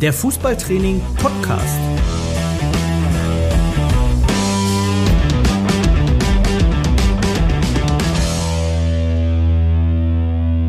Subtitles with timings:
[0.00, 1.80] der Fußballtraining Podcast.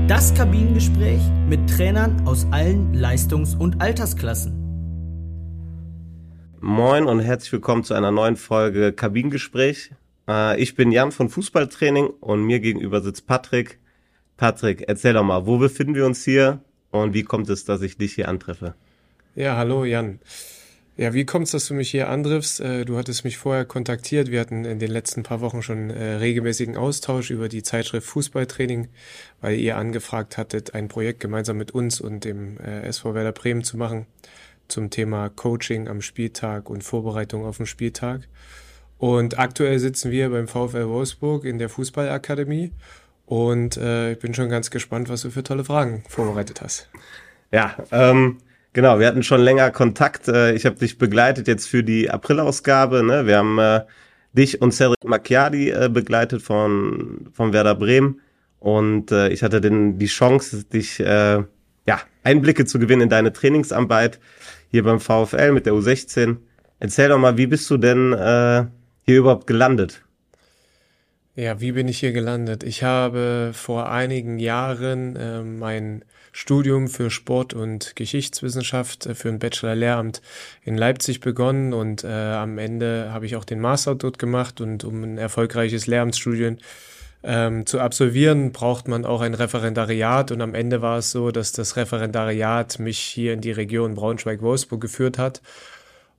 [0.08, 1.20] Das Kabinengespräch
[1.50, 4.54] mit Trainern aus allen Leistungs- und Altersklassen.
[6.62, 9.92] Moin und herzlich willkommen zu einer neuen Folge Kabinengespräch.
[10.30, 13.80] Äh, ich bin Jan von Fußballtraining und mir gegenüber sitzt Patrick.
[14.38, 17.98] Patrick, erzähl doch mal, wo befinden wir uns hier und wie kommt es, dass ich
[17.98, 18.74] dich hier antreffe?
[19.38, 20.20] Ja, hallo Jan.
[20.96, 22.60] Ja, wie kommt es, dass du mich hier antriffst?
[22.60, 24.32] Äh, du hattest mich vorher kontaktiert.
[24.32, 28.88] Wir hatten in den letzten paar Wochen schon äh, regelmäßigen Austausch über die Zeitschrift Fußballtraining,
[29.40, 33.64] weil ihr angefragt hattet, ein Projekt gemeinsam mit uns und dem äh, SV Werder Bremen
[33.64, 34.08] zu machen
[34.70, 38.28] zum Thema Coaching am Spieltag und Vorbereitung auf den Spieltag.
[38.98, 42.72] Und aktuell sitzen wir beim VfL Wolfsburg in der Fußballakademie
[43.28, 46.90] und ich bin schon ganz gespannt, was du für tolle Fragen vorbereitet hast.
[47.52, 48.40] Ja, ähm,
[48.78, 50.28] Genau, wir hatten schon länger Kontakt.
[50.28, 53.02] Äh, ich habe dich begleitet jetzt für die Aprilausgabe.
[53.02, 53.26] Ne?
[53.26, 53.82] Wir haben äh,
[54.34, 58.22] dich und Cedric Macchiadi äh, begleitet von, von Werder Bremen.
[58.60, 61.42] Und äh, ich hatte den, die Chance, dich äh,
[61.88, 64.20] ja, Einblicke zu gewinnen in deine Trainingsarbeit
[64.70, 66.38] hier beim VfL mit der U16.
[66.80, 68.66] Erzähl doch mal, wie bist du denn äh,
[69.02, 70.04] hier überhaupt gelandet?
[71.34, 72.64] Ja, wie bin ich hier gelandet?
[72.64, 76.06] Ich habe vor einigen Jahren äh, mein
[76.38, 80.22] Studium für Sport- und Geschichtswissenschaft äh, für ein Bachelor-Lehramt
[80.64, 84.84] in Leipzig begonnen und äh, am Ende habe ich auch den Master dort gemacht und
[84.84, 86.58] um ein erfolgreiches Lehramtsstudium
[87.24, 91.54] ähm, zu absolvieren, braucht man auch ein Referendariat und am Ende war es so, dass
[91.54, 95.42] das Referendariat mich hier in die Region Braunschweig-Wolfsburg geführt hat.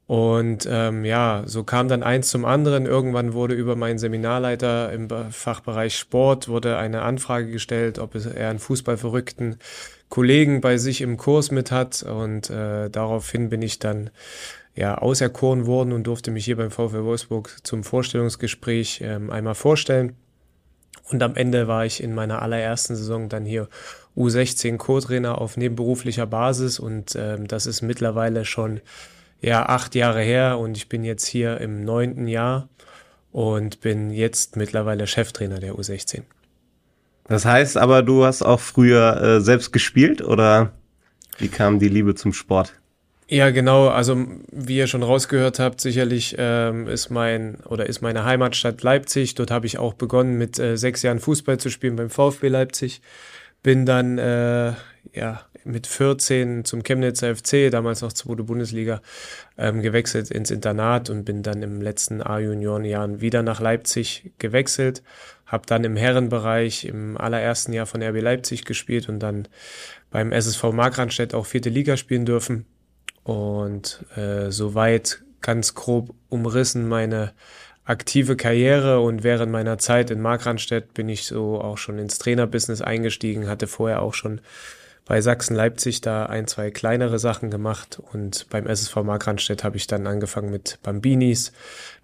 [0.08, 2.86] Und ähm, ja, so kam dann eins zum anderen.
[2.86, 8.58] Irgendwann wurde über meinen Seminarleiter im Fachbereich Sport wurde eine Anfrage gestellt, ob er einen
[8.58, 9.58] Fußballverrückten
[10.08, 12.02] Kollegen bei sich im Kurs mit hat.
[12.02, 14.10] Und äh, daraufhin bin ich dann
[14.74, 20.14] ja auserkoren worden und durfte mich hier beim VfL Wolfsburg zum Vorstellungsgespräch ähm, einmal vorstellen.
[21.10, 23.68] Und am Ende war ich in meiner allerersten Saison dann hier
[24.16, 28.80] U16 Co-Trainer auf nebenberuflicher Basis und ähm, das ist mittlerweile schon
[29.40, 32.68] ja acht Jahre her und ich bin jetzt hier im neunten Jahr
[33.32, 36.22] und bin jetzt mittlerweile Cheftrainer der U16.
[37.28, 40.72] Das heißt aber, du hast auch früher äh, selbst gespielt oder
[41.38, 42.74] wie kam die Liebe zum Sport?
[43.30, 43.88] Ja, genau.
[43.88, 49.34] Also wie ihr schon rausgehört habt, sicherlich ähm, ist mein oder ist meine Heimatstadt Leipzig.
[49.34, 53.02] Dort habe ich auch begonnen mit äh, sechs Jahren Fußball zu spielen beim VfB Leipzig.
[53.62, 54.72] Bin dann äh,
[55.12, 59.02] ja mit 14 zum Chemnitzer FC, damals noch zweite Bundesliga,
[59.58, 65.02] ähm, gewechselt ins Internat und bin dann im letzten A-Juniorenjahren wieder nach Leipzig gewechselt
[65.48, 69.48] habe dann im Herrenbereich im allerersten Jahr von RB Leipzig gespielt und dann
[70.10, 72.66] beim SSV Markranstädt auch vierte Liga spielen dürfen.
[73.24, 77.32] Und äh, soweit ganz grob umrissen meine
[77.84, 82.82] aktive Karriere und während meiner Zeit in Markranstädt bin ich so auch schon ins Trainerbusiness
[82.82, 84.42] eingestiegen, hatte vorher auch schon
[85.08, 90.06] bei Sachsen-Leipzig da ein, zwei kleinere Sachen gemacht und beim SSV Markranstädt habe ich dann
[90.06, 91.52] angefangen mit Bambinis,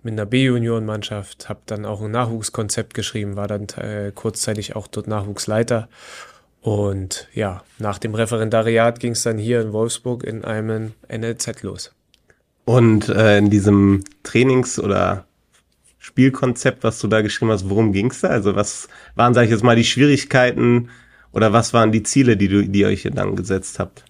[0.02, 5.06] mit einer B-Junioren-Mannschaft, habe dann auch ein Nachwuchskonzept geschrieben, war dann äh, kurzzeitig auch dort
[5.06, 5.88] Nachwuchsleiter
[6.62, 11.92] und ja, nach dem Referendariat ging es dann hier in Wolfsburg in einem NLZ los.
[12.64, 15.26] Und äh, in diesem Trainings- oder
[15.98, 18.28] Spielkonzept, was du da geschrieben hast, worum ging es da?
[18.28, 20.88] Also was waren, sag ich jetzt mal, die Schwierigkeiten,
[21.34, 24.04] oder was waren die Ziele, die, du, die ihr euch dann gesetzt habt?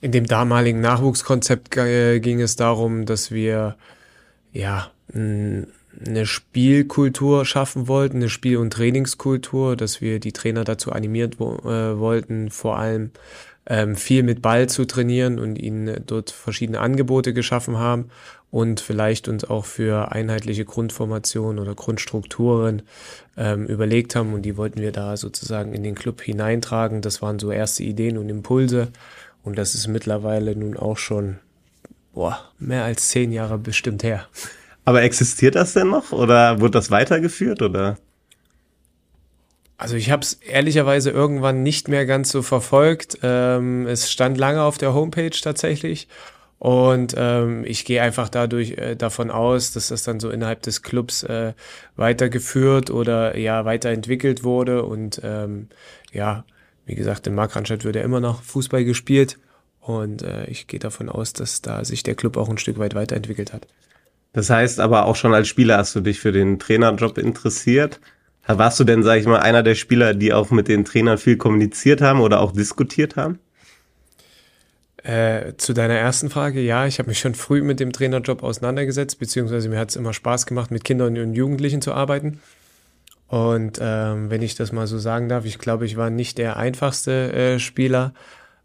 [0.00, 3.76] In dem damaligen Nachwuchskonzept äh, ging es darum, dass wir
[4.52, 4.90] ja
[6.06, 11.98] eine Spielkultur schaffen wollten, eine Spiel- und Trainingskultur, dass wir die Trainer dazu animiert äh,
[11.98, 13.10] wollten, vor allem
[13.66, 18.10] ähm, viel mit Ball zu trainieren und ihnen dort verschiedene Angebote geschaffen haben
[18.50, 22.82] und vielleicht uns auch für einheitliche Grundformationen oder Grundstrukturen
[23.36, 27.02] ähm, überlegt haben und die wollten wir da sozusagen in den Club hineintragen.
[27.02, 28.88] Das waren so erste Ideen und Impulse
[29.44, 31.38] und das ist mittlerweile nun auch schon
[32.14, 34.26] boah, mehr als zehn Jahre bestimmt her.
[34.88, 37.98] Aber existiert das denn noch oder wird das weitergeführt oder?
[39.76, 43.18] Also ich habe es ehrlicherweise irgendwann nicht mehr ganz so verfolgt.
[43.22, 46.08] Ähm, es stand lange auf der Homepage tatsächlich.
[46.58, 50.80] Und ähm, ich gehe einfach dadurch äh, davon aus, dass das dann so innerhalb des
[50.80, 51.52] Clubs äh,
[51.96, 54.84] weitergeführt oder ja weiterentwickelt wurde.
[54.84, 55.68] Und ähm,
[56.14, 56.46] ja,
[56.86, 59.38] wie gesagt, in Markranstadt wird ja immer noch Fußball gespielt.
[59.82, 62.94] Und äh, ich gehe davon aus, dass da sich der Club auch ein Stück weit
[62.94, 63.66] weiterentwickelt hat.
[64.32, 68.00] Das heißt aber auch schon als Spieler hast du dich für den Trainerjob interessiert.
[68.46, 71.36] Warst du denn, sag ich mal, einer der Spieler, die auch mit den Trainern viel
[71.36, 73.38] kommuniziert haben oder auch diskutiert haben?
[75.02, 79.18] Äh, zu deiner ersten Frage, ja, ich habe mich schon früh mit dem Trainerjob auseinandergesetzt,
[79.18, 82.40] beziehungsweise mir hat es immer Spaß gemacht, mit Kindern und Jugendlichen zu arbeiten.
[83.28, 86.56] Und ähm, wenn ich das mal so sagen darf, ich glaube, ich war nicht der
[86.56, 88.14] einfachste äh, Spieler,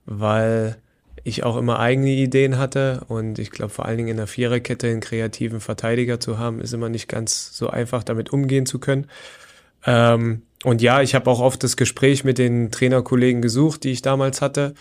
[0.06, 0.78] weil
[1.24, 4.88] ich auch immer eigene Ideen hatte und ich glaube vor allen Dingen in der Viererkette
[4.88, 9.08] einen kreativen Verteidiger zu haben, ist immer nicht ganz so einfach, damit umgehen zu können.
[9.86, 14.02] Ähm, und ja, ich habe auch oft das Gespräch mit den Trainerkollegen gesucht, die ich
[14.02, 14.74] damals hatte.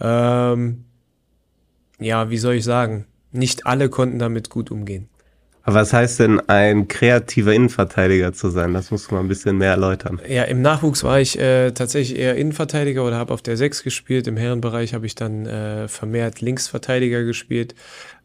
[0.00, 0.84] Ähm,
[1.98, 3.06] ja, wie soll ich sagen?
[3.32, 5.08] Nicht alle konnten damit gut umgehen.
[5.68, 8.72] Was heißt denn, ein kreativer Innenverteidiger zu sein?
[8.72, 10.20] Das musst du mal ein bisschen mehr erläutern.
[10.28, 14.28] Ja, im Nachwuchs war ich äh, tatsächlich eher Innenverteidiger oder habe auf der Sechs gespielt.
[14.28, 17.74] Im Herrenbereich habe ich dann äh, vermehrt Linksverteidiger gespielt.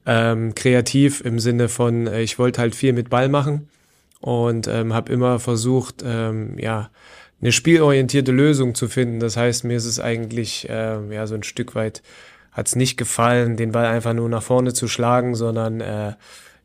[0.05, 3.67] Ähm, kreativ im Sinne von, äh, ich wollte halt viel mit Ball machen
[4.19, 6.91] und ähm, habe immer versucht, ähm, ja,
[7.41, 9.19] eine spielorientierte Lösung zu finden.
[9.19, 12.03] Das heißt, mir ist es eigentlich äh, ja so ein Stück weit
[12.51, 16.13] hat es nicht gefallen, den Ball einfach nur nach vorne zu schlagen, sondern äh,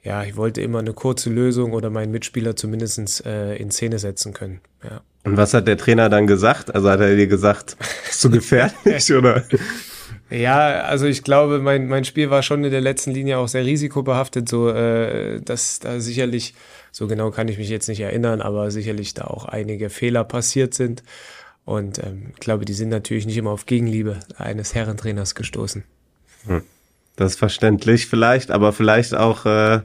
[0.06, 4.32] ja, ich wollte immer eine kurze Lösung oder meinen Mitspieler zumindest äh, in Szene setzen
[4.32, 4.60] können.
[4.84, 5.00] Ja.
[5.24, 6.72] Und was hat der Trainer dann gesagt?
[6.72, 7.76] Also hat er dir gesagt,
[8.06, 9.42] bist du gefährlich oder?
[10.30, 13.66] Ja, also ich glaube, mein, mein Spiel war schon in der letzten Linie auch sehr
[13.66, 16.54] risikobehaftet, so äh, dass da sicherlich,
[16.92, 20.72] so genau kann ich mich jetzt nicht erinnern, aber sicherlich da auch einige Fehler passiert
[20.72, 21.02] sind.
[21.64, 25.82] Und ähm, ich glaube, die sind natürlich nicht immer auf Gegenliebe eines Herrentrainers gestoßen.
[26.46, 26.62] Hm.
[27.16, 29.80] Das ist verständlich vielleicht, aber vielleicht auch äh,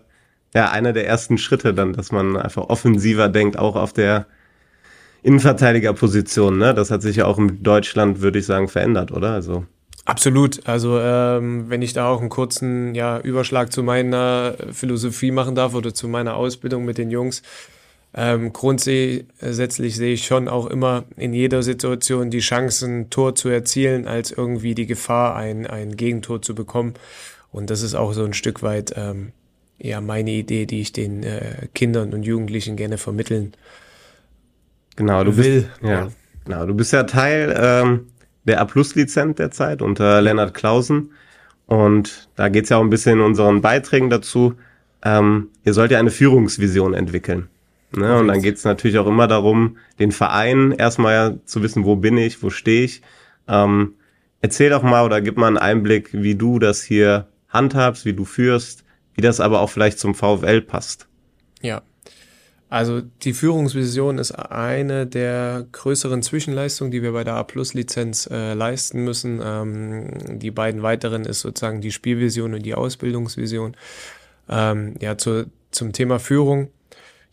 [0.53, 4.27] ja einer der ersten Schritte dann, dass man einfach offensiver denkt, auch auf der
[5.24, 6.57] Innenverteidigerposition.
[6.57, 6.74] Ne?
[6.74, 9.31] Das hat sich ja auch in Deutschland, würde ich sagen, verändert, oder?
[9.31, 9.65] Also
[10.06, 10.68] Absolut.
[10.68, 15.75] Also ähm, wenn ich da auch einen kurzen ja, Überschlag zu meiner Philosophie machen darf
[15.75, 17.44] oder zu meiner Ausbildung mit den Jungs.
[18.13, 24.06] Ähm, grundsätzlich sehe ich schon auch immer in jeder Situation die Chancen, Tor zu erzielen,
[24.06, 26.95] als irgendwie die Gefahr, ein, ein Gegentor zu bekommen.
[27.51, 29.31] Und das ist auch so ein Stück weit ähm,
[29.81, 33.54] ja meine Idee, die ich den äh, Kindern und Jugendlichen gerne vermitteln
[34.95, 35.62] genau, du will.
[35.62, 36.10] Bist, ja.
[36.45, 38.07] Genau, du bist ja Teil ähm,
[38.44, 41.12] der A-Plus-Lizenz derzeit unter Lennart Clausen.
[41.66, 44.56] Und da geht's ja auch ein bisschen in unseren Beiträgen dazu.
[45.04, 47.48] Ähm, ihr sollt ja eine Führungsvision entwickeln.
[47.95, 48.18] Ne?
[48.18, 52.18] Und dann geht's natürlich auch immer darum, den Verein erstmal ja zu wissen, wo bin
[52.18, 53.01] ich, wo stehe ich.
[53.48, 53.95] Ähm,
[54.42, 58.25] erzähl doch mal oder gib mal einen Einblick, wie du das hier handhabst, wie du
[58.25, 58.84] führst,
[59.16, 61.08] wie das aber auch vielleicht zum VfL passt.
[61.62, 61.81] Ja.
[62.69, 69.04] Also die Führungsvision ist eine der größeren Zwischenleistungen, die wir bei der A-Plus-Lizenz äh, leisten
[69.04, 69.42] müssen.
[69.44, 73.75] Ähm, die beiden weiteren ist sozusagen die Spielvision und die Ausbildungsvision.
[74.48, 76.69] Ähm, ja, zu, zum Thema Führung.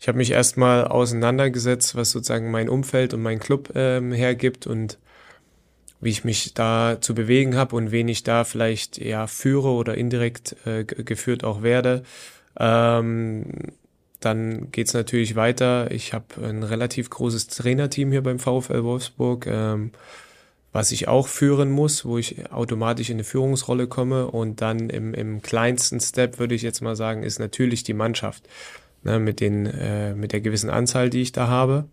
[0.01, 4.97] Ich habe mich erstmal auseinandergesetzt, was sozusagen mein Umfeld und mein Club ähm, hergibt und
[6.01, 9.95] wie ich mich da zu bewegen habe und wen ich da vielleicht ja führe oder
[9.95, 12.03] indirekt äh, geführt auch werde.
[12.57, 13.45] Ähm,
[14.19, 15.91] dann geht's natürlich weiter.
[15.91, 19.91] Ich habe ein relativ großes Trainerteam hier beim VfL Wolfsburg, ähm,
[20.71, 24.27] was ich auch führen muss, wo ich automatisch in eine Führungsrolle komme.
[24.27, 28.47] Und dann im, im kleinsten Step würde ich jetzt mal sagen, ist natürlich die Mannschaft
[29.03, 31.85] ne, mit, den, äh, mit der gewissen Anzahl, die ich da habe.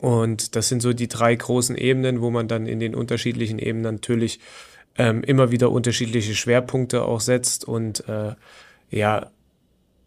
[0.00, 3.94] Und das sind so die drei großen Ebenen, wo man dann in den unterschiedlichen Ebenen
[3.94, 4.40] natürlich
[4.96, 8.34] ähm, immer wieder unterschiedliche Schwerpunkte auch setzt und äh,
[8.90, 9.30] ja,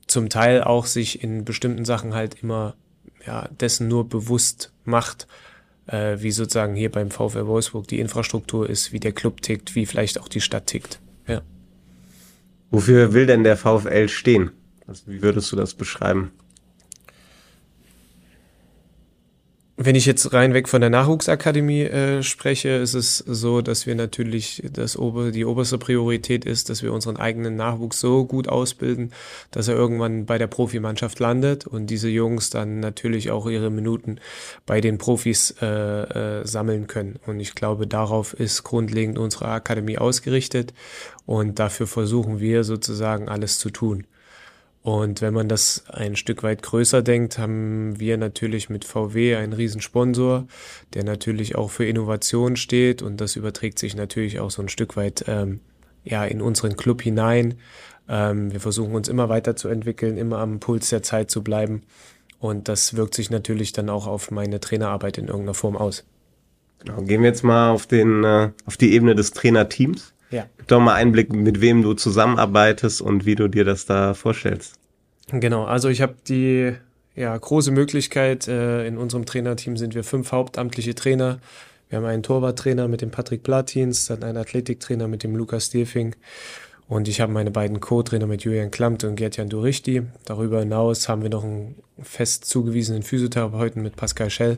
[0.08, 2.76] zum Teil auch sich in bestimmten Sachen halt immer
[3.26, 5.28] ja, dessen nur bewusst macht,
[5.88, 9.86] äh, wie sozusagen hier beim VfL Wolfsburg die Infrastruktur ist, wie der Club tickt, wie
[9.86, 11.00] vielleicht auch die Stadt tickt.
[11.28, 11.42] Ja.
[12.70, 14.52] Wofür will denn der VfL stehen?
[14.88, 16.32] Also wie würdest du das beschreiben?
[19.84, 23.96] Wenn ich jetzt rein weg von der Nachwuchsakademie äh, spreche, ist es so, dass wir
[23.96, 29.12] natürlich das ober, die oberste Priorität ist, dass wir unseren eigenen Nachwuchs so gut ausbilden,
[29.50, 34.20] dass er irgendwann bei der Profimannschaft landet und diese Jungs dann natürlich auch ihre Minuten
[34.68, 37.20] bei den Profis äh, äh, sammeln können.
[37.26, 40.76] Und ich glaube, darauf ist grundlegend unsere Akademie ausgerichtet
[41.26, 44.06] und dafür versuchen wir sozusagen alles zu tun.
[44.84, 49.54] Und wenn man das ein Stück weit größer denkt, haben wir natürlich mit VW einen
[49.54, 50.48] Riesensponsor,
[50.96, 54.98] der natürlich auch für Innovation steht und das überträgt sich natürlich auch so ein Stück
[54.98, 55.60] weit ähm,
[56.04, 57.56] ja in unseren Club hinein.
[58.10, 61.84] Ähm, wir versuchen uns immer weiterzuentwickeln, immer am Puls der Zeit zu bleiben
[62.40, 66.06] und das wirkt sich natürlich dann auch auf meine Trainerarbeit in irgendeiner Form aus.
[66.80, 70.16] Genau, gehen wir jetzt mal auf den äh, auf die Ebene des Trainerteams.
[70.32, 70.48] Ja.
[70.58, 74.76] Gib doch mal Einblick, mit wem du zusammenarbeitest und wie du dir das da vorstellst.
[75.32, 76.74] Genau, also ich habe die
[77.16, 81.40] ja, große Möglichkeit, äh, in unserem Trainerteam sind wir fünf hauptamtliche Trainer.
[81.90, 86.16] Wir haben einen Torwarttrainer mit dem Patrick Platins, dann einen Athletiktrainer mit dem Lukas Stierfing
[86.92, 90.02] und ich habe meine beiden Co-Trainer mit Julian Klamt und Gertjan Durichti.
[90.26, 94.58] Darüber hinaus haben wir noch einen fest zugewiesenen Physiotherapeuten mit Pascal Schell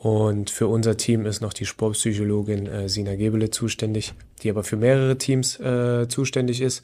[0.00, 4.76] und für unser Team ist noch die Sportpsychologin äh, Sina Gebele zuständig, die aber für
[4.76, 6.82] mehrere Teams äh, zuständig ist.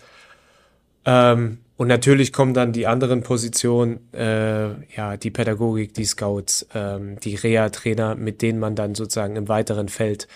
[1.07, 7.19] Ähm, und natürlich kommen dann die anderen Positionen, äh, ja, die Pädagogik, die Scouts, ähm,
[7.21, 10.29] die Reha-Trainer, mit denen man dann sozusagen im weiteren Feld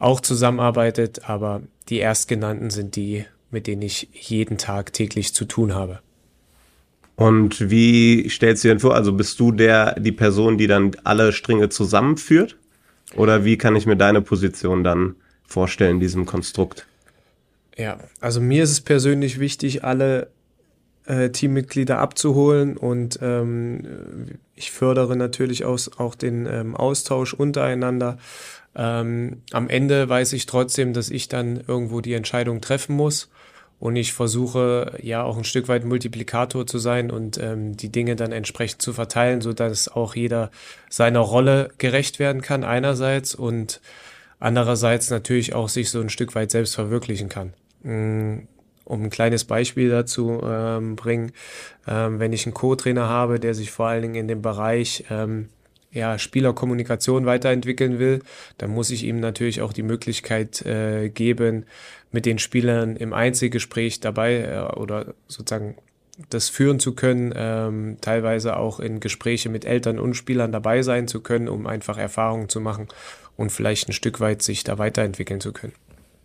[0.00, 1.28] auch zusammenarbeitet.
[1.28, 6.00] Aber die erstgenannten sind die, mit denen ich jeden Tag täglich zu tun habe.
[7.18, 8.94] Und wie stellst du dir denn vor?
[8.94, 12.56] Also bist du der, die Person, die dann alle Stränge zusammenführt?
[13.16, 16.86] Oder wie kann ich mir deine Position dann vorstellen in diesem Konstrukt?
[17.76, 20.28] Ja, also mir ist es persönlich wichtig, alle
[21.06, 28.18] äh, Teammitglieder abzuholen und ähm, ich fördere natürlich auch, auch den ähm, Austausch untereinander.
[28.76, 33.28] Ähm, am Ende weiß ich trotzdem, dass ich dann irgendwo die Entscheidung treffen muss
[33.80, 38.16] und ich versuche ja auch ein Stück weit Multiplikator zu sein und ähm, die Dinge
[38.16, 40.50] dann entsprechend zu verteilen, so dass auch jeder
[40.90, 43.80] seiner Rolle gerecht werden kann einerseits und
[44.40, 47.52] andererseits natürlich auch sich so ein Stück weit selbst verwirklichen kann.
[47.82, 48.48] Mm,
[48.84, 51.32] um ein kleines Beispiel dazu ähm, bringen,
[51.86, 55.50] ähm, wenn ich einen Co-Trainer habe, der sich vor allen Dingen in dem Bereich ähm,
[55.92, 58.20] ja, Spielerkommunikation weiterentwickeln will,
[58.58, 61.64] dann muss ich ihm natürlich auch die Möglichkeit äh, geben,
[62.10, 65.76] mit den Spielern im Einzelgespräch dabei äh, oder sozusagen
[66.30, 71.06] das führen zu können, ähm, teilweise auch in Gespräche mit Eltern und Spielern dabei sein
[71.06, 72.88] zu können, um einfach Erfahrungen zu machen
[73.36, 75.74] und vielleicht ein Stück weit sich da weiterentwickeln zu können.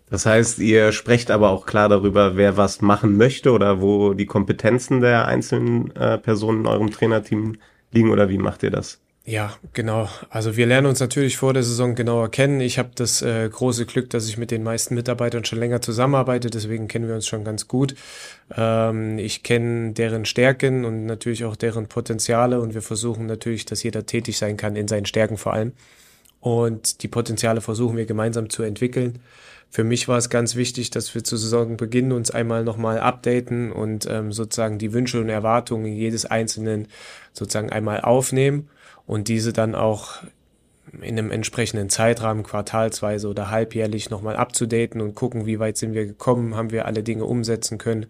[0.09, 4.25] Das heißt, ihr sprecht aber auch klar darüber, wer was machen möchte oder wo die
[4.25, 7.57] Kompetenzen der einzelnen äh, Personen in eurem Trainerteam
[7.91, 9.02] liegen oder wie macht ihr das?
[9.25, 10.09] Ja, genau.
[10.29, 12.59] Also wir lernen uns natürlich vor der Saison genauer kennen.
[12.59, 16.49] Ich habe das äh, große Glück, dass ich mit den meisten Mitarbeitern schon länger zusammenarbeite,
[16.49, 17.95] deswegen kennen wir uns schon ganz gut.
[18.53, 23.81] Ähm, ich kenne deren Stärken und natürlich auch deren Potenziale und wir versuchen natürlich, dass
[23.81, 25.71] jeder tätig sein kann in seinen Stärken vor allem.
[26.41, 29.19] Und die Potenziale versuchen wir gemeinsam zu entwickeln.
[29.69, 34.05] Für mich war es ganz wichtig, dass wir zu Saisonbeginn uns einmal nochmal updaten und
[34.05, 36.89] ähm, sozusagen die Wünsche und Erwartungen jedes Einzelnen
[37.31, 38.67] sozusagen einmal aufnehmen
[39.05, 40.23] und diese dann auch
[41.01, 46.05] in einem entsprechenden Zeitrahmen, quartalsweise oder halbjährlich nochmal abzudaten und gucken, wie weit sind wir
[46.05, 48.05] gekommen, haben wir alle Dinge umsetzen können,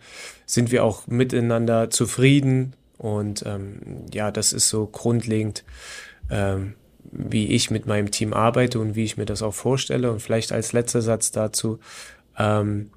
[0.45, 2.75] sind wir auch miteinander zufrieden.
[2.97, 5.63] Und ähm, ja, das ist so grundlegend,
[6.29, 6.73] ähm,
[7.11, 10.11] wie ich mit meinem Team arbeite und wie ich mir das auch vorstelle.
[10.11, 11.79] Und vielleicht als letzter Satz dazu,
[12.37, 12.89] ähm,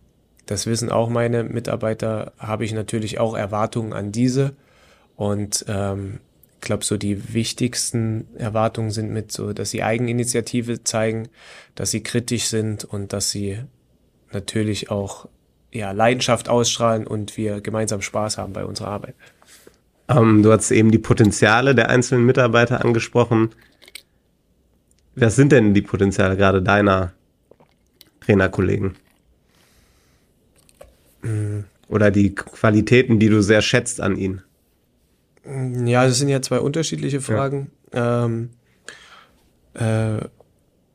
[0.46, 4.54] das wissen auch meine Mitarbeiter, habe ich natürlich auch Erwartungen an diese.
[5.16, 6.20] Und ähm,
[6.56, 11.28] ich glaube, so die wichtigsten Erwartungen sind mit so, dass sie Eigeninitiative zeigen,
[11.74, 13.58] dass sie kritisch sind und dass sie
[14.32, 15.28] natürlich auch
[15.72, 19.14] ja, Leidenschaft ausstrahlen und wir gemeinsam Spaß haben bei unserer Arbeit.
[20.08, 23.50] Ähm, du hast eben die Potenziale der einzelnen Mitarbeiter angesprochen.
[25.14, 27.12] Was sind denn die Potenziale gerade deiner
[28.20, 28.96] Trainerkollegen?
[31.22, 31.64] Mhm.
[31.88, 34.42] Oder die Qualitäten, die du sehr schätzt an ihnen?
[35.84, 37.70] Ja, das sind ja zwei unterschiedliche Fragen.
[37.94, 38.24] Ja.
[38.24, 38.50] Ähm,
[39.74, 40.26] äh,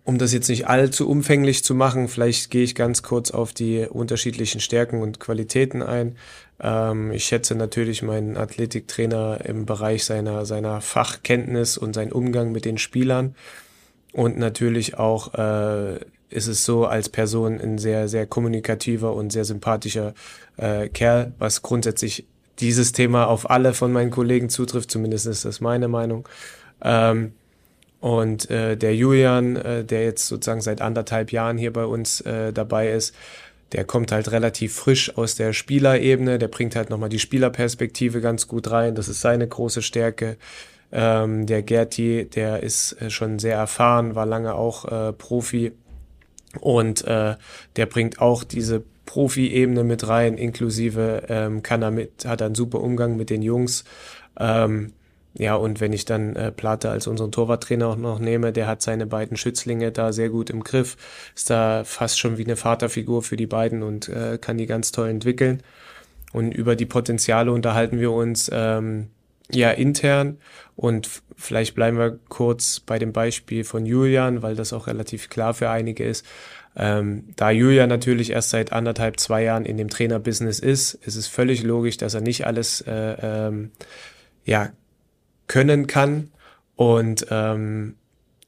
[0.04, 3.86] um das jetzt nicht allzu umfänglich zu machen, vielleicht gehe ich ganz kurz auf die
[3.88, 6.18] unterschiedlichen Stärken und Qualitäten ein.
[6.60, 12.66] Ähm, ich schätze natürlich meinen Athletiktrainer im Bereich seiner, seiner Fachkenntnis und seinen Umgang mit
[12.66, 13.36] den Spielern.
[14.12, 19.46] Und natürlich auch äh, ist es so als Person ein sehr, sehr kommunikativer und sehr
[19.46, 20.14] sympathischer
[20.58, 22.26] äh, Kerl, was grundsätzlich
[22.62, 26.28] dieses Thema auf alle von meinen Kollegen zutrifft, zumindest ist das meine Meinung.
[26.84, 27.34] Ähm,
[28.00, 32.52] und äh, der Julian, äh, der jetzt sozusagen seit anderthalb Jahren hier bei uns äh,
[32.52, 33.14] dabei ist,
[33.72, 38.48] der kommt halt relativ frisch aus der Spielerebene, der bringt halt nochmal die Spielerperspektive ganz
[38.48, 40.38] gut rein, das ist seine große Stärke.
[40.92, 45.72] Ähm, der Gerti, der ist äh, schon sehr erfahren, war lange auch äh, Profi
[46.60, 47.36] und äh,
[47.78, 52.82] der bringt auch diese Profi-Ebene mit rein, inklusive ähm, kann er mit, hat einen super
[52.82, 53.84] Umgang mit den Jungs.
[54.40, 54.94] Ähm,
[55.34, 58.82] ja, und wenn ich dann äh, Plate als unseren Torwarttrainer auch noch nehme, der hat
[58.82, 60.98] seine beiden Schützlinge da sehr gut im Griff,
[61.36, 64.92] ist da fast schon wie eine Vaterfigur für die beiden und äh, kann die ganz
[64.92, 65.64] toll entwickeln.
[66.34, 69.08] Und über die Potenziale unterhalten wir uns ähm,
[69.52, 70.38] ja intern
[70.76, 75.54] und vielleicht bleiben wir kurz bei dem Beispiel von Julian, weil das auch relativ klar
[75.54, 76.26] für einige ist.
[76.76, 81.28] Ähm, da Julia natürlich erst seit anderthalb, zwei Jahren in dem Trainerbusiness ist, ist es
[81.28, 83.72] völlig logisch, dass er nicht alles äh, ähm,
[84.46, 84.72] ja,
[85.48, 86.32] können kann.
[86.76, 87.96] Und ähm,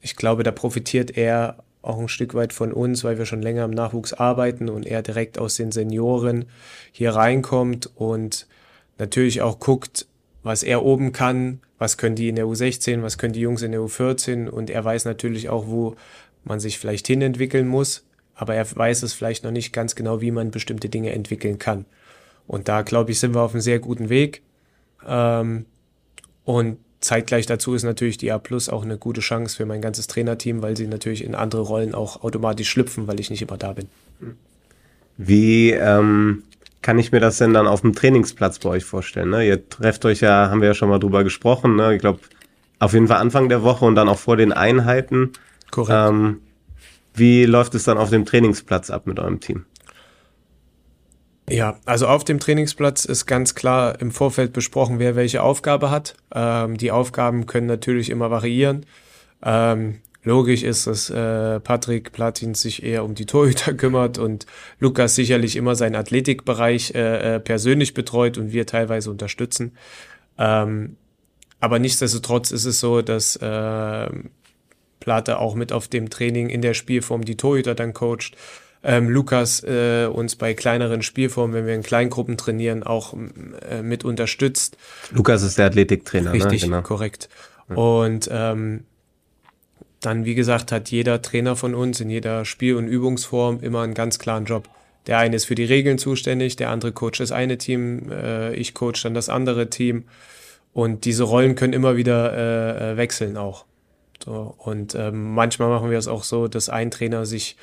[0.00, 3.64] ich glaube, da profitiert er auch ein Stück weit von uns, weil wir schon länger
[3.64, 6.46] im Nachwuchs arbeiten und er direkt aus den Senioren
[6.92, 8.46] hier reinkommt und
[8.98, 10.06] natürlich auch guckt,
[10.42, 13.72] was er oben kann, was können die in der U16, was können die Jungs in
[13.72, 15.96] der U14 und er weiß natürlich auch, wo
[16.44, 18.04] man sich vielleicht hinentwickeln muss,
[18.34, 21.84] aber er weiß es vielleicht noch nicht ganz genau, wie man bestimmte Dinge entwickeln kann.
[22.46, 24.42] Und da, glaube ich, sind wir auf einem sehr guten Weg.
[25.06, 25.66] Ähm,
[26.44, 30.06] und zeitgleich dazu ist natürlich die A Plus auch eine gute Chance für mein ganzes
[30.06, 33.72] Trainerteam, weil sie natürlich in andere Rollen auch automatisch schlüpfen, weil ich nicht immer da
[33.72, 33.88] bin.
[35.16, 36.42] Wie ähm,
[36.82, 39.30] kann ich mir das denn dann auf dem Trainingsplatz bei euch vorstellen?
[39.30, 39.46] Ne?
[39.46, 41.76] Ihr trefft euch ja, haben wir ja schon mal drüber gesprochen.
[41.76, 41.94] Ne?
[41.94, 42.20] Ich glaube,
[42.78, 45.32] auf jeden Fall Anfang der Woche und dann auch vor den Einheiten.
[45.70, 46.10] Korrekt.
[46.10, 46.40] Ähm,
[47.14, 49.64] wie läuft es dann auf dem Trainingsplatz ab mit eurem Team?
[51.48, 56.14] Ja, also auf dem Trainingsplatz ist ganz klar im Vorfeld besprochen, wer welche Aufgabe hat.
[56.34, 58.86] Ähm, die Aufgaben können natürlich immer variieren.
[59.44, 64.46] Ähm, logisch ist, dass äh, Patrick Platin sich eher um die Torhüter kümmert und
[64.80, 69.76] Lukas sicherlich immer seinen Athletikbereich äh, äh, persönlich betreut und wir teilweise unterstützen.
[70.38, 70.96] Ähm,
[71.60, 74.08] aber nichtsdestotrotz ist es so, dass äh,
[75.04, 78.32] Plate auch mit auf dem Training in der Spielform die Torhüter dann coacht
[78.82, 83.14] ähm, Lukas äh, uns bei kleineren Spielformen, wenn wir in Kleingruppen trainieren, auch
[83.68, 84.76] äh, mit unterstützt.
[85.10, 86.68] Lukas ist der Athletiktrainer, Richtig, ne?
[86.68, 86.82] genau.
[86.82, 87.28] korrekt.
[87.70, 87.76] Ja.
[87.76, 88.84] Und ähm,
[90.00, 93.94] dann, wie gesagt, hat jeder Trainer von uns in jeder Spiel- und Übungsform immer einen
[93.94, 94.68] ganz klaren Job.
[95.06, 98.74] Der eine ist für die Regeln zuständig, der andere coacht das eine Team, äh, ich
[98.74, 100.04] coach dann das andere Team.
[100.74, 103.64] Und diese Rollen können immer wieder äh, äh wechseln auch.
[104.22, 107.56] So, und ähm, manchmal machen wir es auch so, dass ein Trainer sich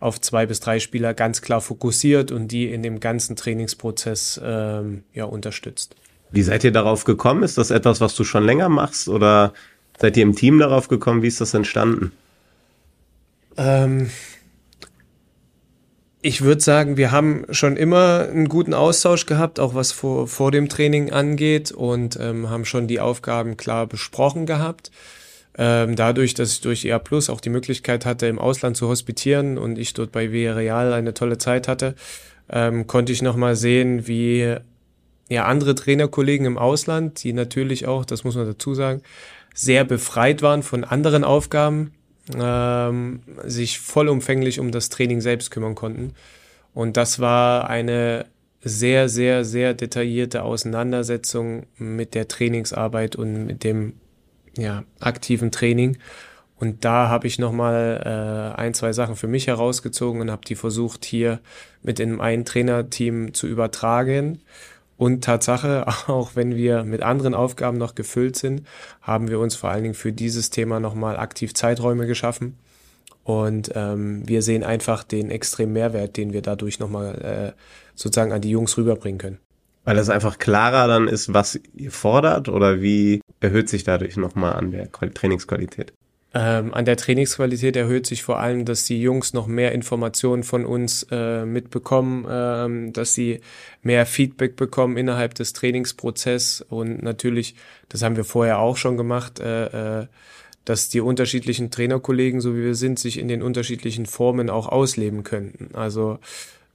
[0.00, 5.02] auf zwei bis drei Spieler ganz klar fokussiert und die in dem ganzen Trainingsprozess ähm,
[5.12, 5.96] ja, unterstützt.
[6.30, 7.42] Wie seid ihr darauf gekommen?
[7.42, 9.52] Ist das etwas, was du schon länger machst oder
[9.98, 11.22] seid ihr im Team darauf gekommen?
[11.22, 12.12] Wie ist das entstanden?
[13.56, 14.10] Ähm,
[16.20, 20.50] ich würde sagen, wir haben schon immer einen guten Austausch gehabt, auch was vor, vor
[20.50, 24.90] dem Training angeht und ähm, haben schon die Aufgaben klar besprochen gehabt.
[25.60, 29.58] Ähm, dadurch, dass ich durch EA Plus auch die Möglichkeit hatte, im Ausland zu hospitieren
[29.58, 31.96] und ich dort bei Villarreal eine tolle Zeit hatte,
[32.48, 34.54] ähm, konnte ich nochmal sehen, wie
[35.28, 39.02] ja andere Trainerkollegen im Ausland, die natürlich auch, das muss man dazu sagen,
[39.52, 41.92] sehr befreit waren von anderen Aufgaben,
[42.38, 46.14] ähm, sich vollumfänglich um das Training selbst kümmern konnten.
[46.72, 48.26] Und das war eine
[48.62, 53.94] sehr, sehr, sehr detaillierte Auseinandersetzung mit der Trainingsarbeit und mit dem
[54.58, 55.98] ja, aktiven Training.
[56.56, 60.56] Und da habe ich nochmal äh, ein, zwei Sachen für mich herausgezogen und habe die
[60.56, 61.40] versucht, hier
[61.82, 64.40] mit in ein Trainerteam zu übertragen.
[64.96, 68.66] Und Tatsache, auch wenn wir mit anderen Aufgaben noch gefüllt sind,
[69.00, 72.58] haben wir uns vor allen Dingen für dieses Thema nochmal aktiv Zeiträume geschaffen.
[73.22, 77.60] Und ähm, wir sehen einfach den extremen Mehrwert, den wir dadurch nochmal äh,
[77.94, 79.38] sozusagen an die Jungs rüberbringen können.
[79.88, 84.52] Weil das einfach klarer dann ist, was ihr fordert oder wie erhöht sich dadurch nochmal
[84.52, 85.94] an der Trainingsqualität?
[86.34, 90.66] Ähm, an der Trainingsqualität erhöht sich vor allem, dass die Jungs noch mehr Informationen von
[90.66, 93.40] uns äh, mitbekommen, ähm, dass sie
[93.80, 97.54] mehr Feedback bekommen innerhalb des Trainingsprozesses und natürlich,
[97.88, 100.06] das haben wir vorher auch schon gemacht, äh, äh,
[100.66, 105.24] dass die unterschiedlichen Trainerkollegen, so wie wir sind, sich in den unterschiedlichen Formen auch ausleben
[105.24, 105.74] könnten.
[105.74, 106.18] Also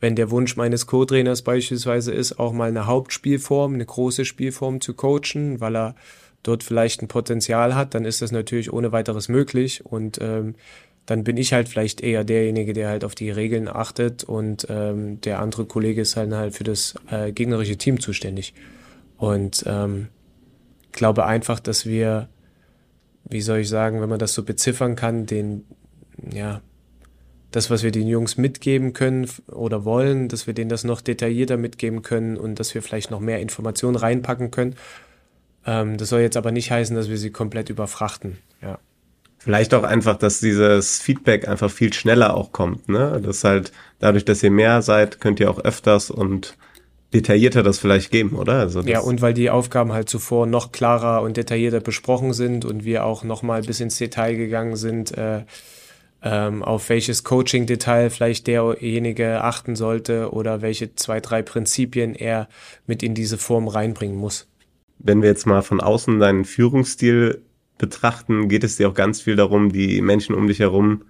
[0.04, 4.96] wenn der Wunsch meines Co-Trainers beispielsweise ist, auch mal eine Hauptspielform, eine große Spielform zu
[4.96, 5.96] coachen, weil er
[6.44, 10.56] dort vielleicht ein Potenzial hat, dann ist das natürlich ohne weiteres möglich und ähm,
[11.06, 15.22] dann bin ich halt vielleicht eher derjenige, der halt auf die Regeln achtet und ähm,
[15.22, 18.54] der andere Kollege ist halt halt für das äh, gegnerische Team zuständig.
[19.16, 20.10] Und ähm,
[20.92, 22.28] glaube einfach, dass wir,
[23.24, 25.64] wie soll ich sagen, wenn man das so beziffern kann, den,
[26.30, 26.60] ja,
[27.54, 31.56] das, was wir den Jungs mitgeben können oder wollen, dass wir denen das noch detaillierter
[31.56, 34.76] mitgeben können und dass wir vielleicht noch mehr Informationen reinpacken können.
[35.66, 38.38] Ähm, das soll jetzt aber nicht heißen, dass wir sie komplett überfrachten.
[38.62, 38.80] Ja.
[39.38, 43.22] Vielleicht auch einfach, dass dieses Feedback einfach viel schneller auch kommt, ne?
[43.24, 46.58] Das halt dadurch, dass ihr mehr seid, könnt ihr auch öfters und
[47.14, 48.54] detaillierter das vielleicht geben, oder?
[48.54, 52.84] Also ja, und weil die Aufgaben halt zuvor noch klarer und detaillierter besprochen sind und
[52.84, 55.42] wir auch noch mal bis ins Detail gegangen sind, äh,
[56.24, 62.48] ähm, auf welches Coaching-Detail vielleicht derjenige achten sollte oder welche zwei, drei Prinzipien er
[62.88, 64.48] mit in diese Form reinbringen muss.
[65.00, 67.42] Wenn wir jetzt mal von außen deinen Führungsstil
[67.78, 71.04] betrachten, geht es dir auch ganz viel darum, die Menschen um dich herum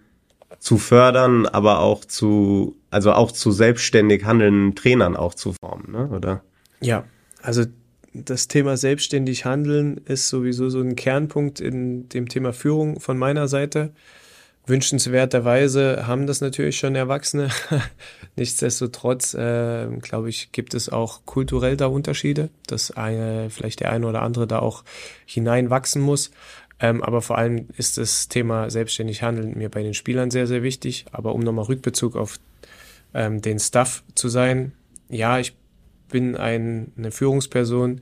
[0.58, 6.10] zu fördern, aber auch zu, also auch zu selbstständig handelnden Trainern auch zu formen, ne?
[6.10, 6.44] oder?
[6.82, 7.04] Ja,
[7.42, 7.66] also
[8.14, 13.48] das Thema selbstständig handeln ist sowieso so ein Kernpunkt in dem Thema Führung von meiner
[13.48, 13.94] Seite
[14.66, 17.50] Wünschenswerterweise haben das natürlich schon Erwachsene.
[18.38, 24.08] Nichtsdestotrotz, äh, glaube ich, gibt es auch kulturell da Unterschiede, dass eine, vielleicht der eine
[24.08, 24.86] oder andere da auch
[25.26, 26.32] hineinwachsen muss.
[26.80, 30.64] Ähm, aber vor allem ist das Thema selbstständig handeln mir bei den Spielern sehr, sehr
[30.64, 31.06] wichtig.
[31.12, 32.40] Aber um nochmal Rückbezug auf
[33.14, 34.72] ähm, den Staff zu sein,
[35.10, 35.56] ja, ich
[36.10, 38.00] bin ein, eine Führungsperson,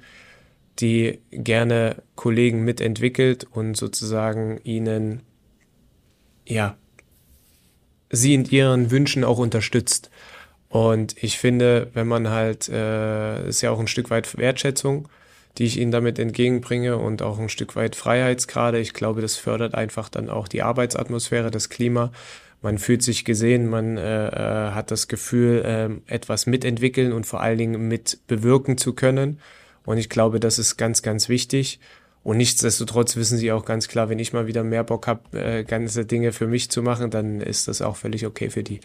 [0.79, 5.21] die gerne Kollegen mitentwickelt und sozusagen ihnen
[6.51, 6.75] ja,
[8.09, 10.09] sie in ihren Wünschen auch unterstützt.
[10.69, 15.07] Und ich finde, wenn man halt, äh, ist ja auch ein Stück weit Wertschätzung,
[15.57, 18.79] die ich ihnen damit entgegenbringe und auch ein Stück weit Freiheitsgrade.
[18.79, 22.11] Ich glaube, das fördert einfach dann auch die Arbeitsatmosphäre, das Klima.
[22.61, 27.41] Man fühlt sich gesehen, man äh, äh hat das Gefühl, äh, etwas mitentwickeln und vor
[27.41, 29.39] allen Dingen mit bewirken zu können.
[29.83, 31.79] Und ich glaube, das ist ganz, ganz wichtig.
[32.23, 35.63] Und nichtsdestotrotz wissen sie auch ganz klar, wenn ich mal wieder mehr Bock habe, äh,
[35.63, 38.79] ganze Dinge für mich zu machen, dann ist das auch völlig okay für die.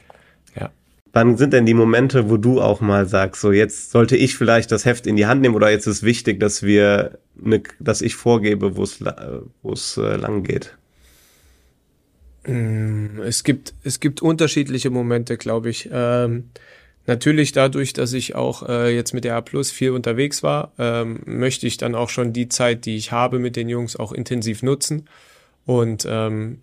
[0.58, 0.70] Ja.
[1.12, 4.72] Wann sind denn die Momente, wo du auch mal sagst, so jetzt sollte ich vielleicht
[4.72, 8.16] das Heft in die Hand nehmen oder jetzt ist wichtig, dass wir, ne, dass ich
[8.16, 9.00] vorgebe, wo es
[9.62, 10.76] wo es äh, lang geht?
[12.46, 15.88] Mm, es gibt es gibt unterschiedliche Momente, glaube ich.
[15.92, 16.50] Ähm,
[17.06, 21.20] Natürlich dadurch, dass ich auch äh, jetzt mit der A Plus viel unterwegs war, ähm,
[21.24, 24.62] möchte ich dann auch schon die Zeit, die ich habe mit den Jungs, auch intensiv
[24.62, 25.08] nutzen
[25.64, 26.58] und ähm,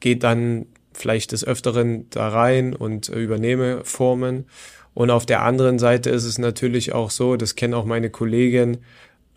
[0.00, 4.46] geht dann vielleicht des Öfteren da rein und äh, übernehme Formen.
[4.94, 8.78] Und auf der anderen Seite ist es natürlich auch so, das kennen auch meine Kollegen,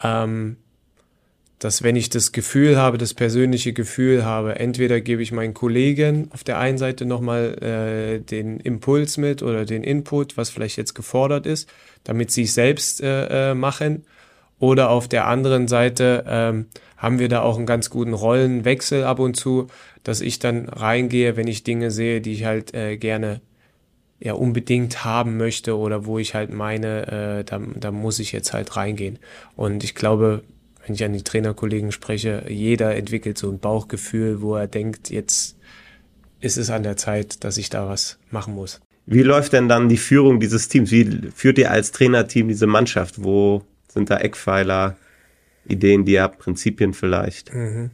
[0.02, 0.58] ähm,
[1.63, 6.30] dass wenn ich das Gefühl habe, das persönliche Gefühl habe, entweder gebe ich meinen Kollegen
[6.34, 10.93] auf der einen Seite nochmal äh, den Impuls mit oder den Input, was vielleicht jetzt
[10.93, 11.69] gefordert ist,
[12.04, 14.04] damit sie es selbst äh, äh, machen.
[14.60, 16.65] Oder auf der anderen Seite ähm,
[16.97, 19.67] haben wir da auch einen ganz guten Rollenwechsel ab und zu,
[20.04, 23.39] dass ich dann reingehe, wenn ich Dinge sehe, die ich halt äh, gerne
[24.19, 27.08] ja unbedingt haben möchte oder wo ich halt meine,
[27.39, 29.19] äh, da, da muss ich jetzt halt reingehen.
[29.56, 30.43] Und ich glaube,
[30.86, 35.58] wenn ich an die Trainerkollegen spreche, jeder entwickelt so ein Bauchgefühl, wo er denkt, jetzt
[36.39, 38.82] ist es an der Zeit, dass ich da was machen muss.
[39.06, 40.91] Wie läuft denn dann die Führung dieses Teams?
[40.91, 43.24] Wie führt ihr als Trainerteam diese Mannschaft?
[43.24, 44.98] Wo sind da Eckpfeiler,
[45.65, 47.54] Ideen, die ihr habt, Prinzipien vielleicht?
[47.54, 47.91] Mhm.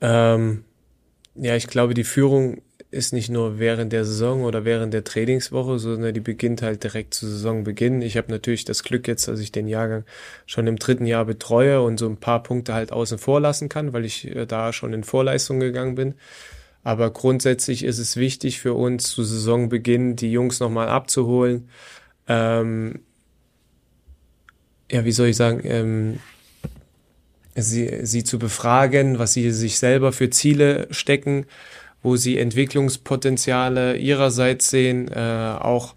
[0.00, 0.64] Ähm,
[1.34, 5.78] ja, ich glaube, die Führung ist nicht nur während der Saison oder während der Trainingswoche,
[5.78, 8.02] sondern die beginnt halt direkt zu Saisonbeginn.
[8.02, 10.04] Ich habe natürlich das Glück jetzt, dass ich den Jahrgang
[10.46, 13.92] schon im dritten Jahr betreue und so ein paar Punkte halt außen vor lassen kann,
[13.92, 16.14] weil ich äh, da schon in Vorleistung gegangen bin.
[16.82, 21.68] Aber grundsätzlich ist es wichtig für uns, zu Saisonbeginn die Jungs nochmal abzuholen.
[22.26, 23.00] Ähm,
[24.90, 26.18] ja, wie soll ich sagen, ähm,
[27.54, 31.46] sie, sie zu befragen, was sie sich selber für Ziele stecken
[32.02, 35.94] wo sie Entwicklungspotenziale ihrerseits sehen, äh, auch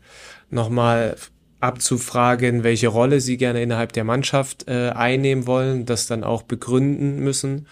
[0.50, 1.16] nochmal
[1.60, 7.20] abzufragen, welche Rolle sie gerne innerhalb der Mannschaft äh, einnehmen wollen, das dann auch begründen
[7.20, 7.68] müssen.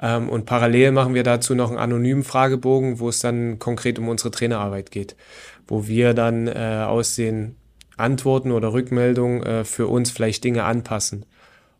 [0.00, 4.08] Ähm, und parallel machen wir dazu noch einen anonymen Fragebogen, wo es dann konkret um
[4.08, 5.16] unsere Trainerarbeit geht,
[5.66, 7.56] wo wir dann äh, aus den
[7.96, 11.26] Antworten oder Rückmeldungen äh, für uns vielleicht Dinge anpassen.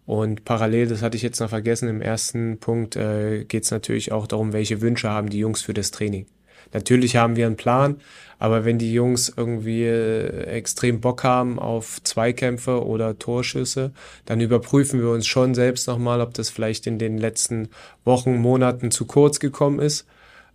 [0.06, 4.12] Und parallel, das hatte ich jetzt noch vergessen, im ersten Punkt äh, geht es natürlich
[4.12, 6.26] auch darum, welche Wünsche haben die Jungs für das Training.
[6.72, 7.96] Natürlich haben wir einen Plan,
[8.38, 13.92] aber wenn die Jungs irgendwie äh, extrem Bock haben auf Zweikämpfe oder Torschüsse,
[14.26, 17.68] dann überprüfen wir uns schon selbst nochmal, ob das vielleicht in den letzten
[18.04, 20.06] Wochen, Monaten zu kurz gekommen ist.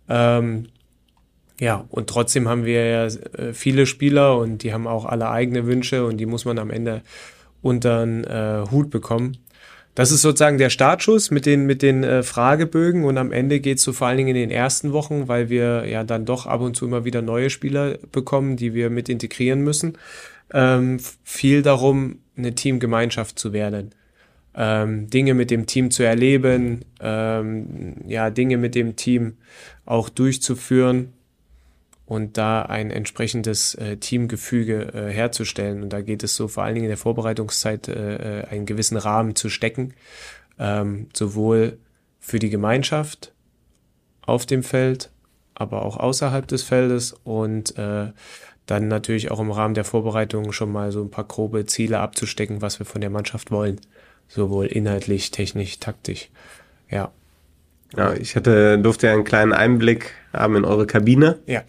[0.08, 0.66] Ähm,
[1.58, 5.66] ja, und trotzdem haben wir ja äh, viele Spieler und die haben auch alle eigene
[5.66, 7.02] Wünsche und die muss man am Ende
[7.62, 9.36] unter den äh, Hut bekommen.
[9.94, 13.78] Das ist sozusagen der Startschuss mit den, mit den äh, Fragebögen und am Ende geht
[13.78, 16.60] es so vor allen Dingen in den ersten Wochen, weil wir ja dann doch ab
[16.60, 19.98] und zu immer wieder neue Spieler bekommen, die wir mit integrieren müssen,
[20.52, 23.90] ähm, viel darum, eine Teamgemeinschaft zu werden.
[24.54, 29.34] Ähm, Dinge mit dem Team zu erleben, ähm, ja, Dinge mit dem Team
[29.84, 31.12] auch durchzuführen
[32.10, 35.80] und da ein entsprechendes äh, Teamgefüge äh, herzustellen.
[35.80, 38.96] Und da geht es so vor allen Dingen in der Vorbereitungszeit äh, äh, einen gewissen
[38.96, 39.94] Rahmen zu stecken,
[40.58, 41.78] ähm, sowohl
[42.18, 43.32] für die Gemeinschaft
[44.22, 45.12] auf dem Feld,
[45.54, 48.08] aber auch außerhalb des Feldes und äh,
[48.66, 52.60] dann natürlich auch im Rahmen der Vorbereitung schon mal so ein paar grobe Ziele abzustecken,
[52.60, 53.80] was wir von der Mannschaft wollen,
[54.26, 56.28] sowohl inhaltlich, technisch, taktisch.
[56.90, 57.12] Ja.
[57.96, 61.38] Ja, ich hatte, durfte ja einen kleinen Einblick haben in eure Kabine.
[61.46, 61.62] Ja.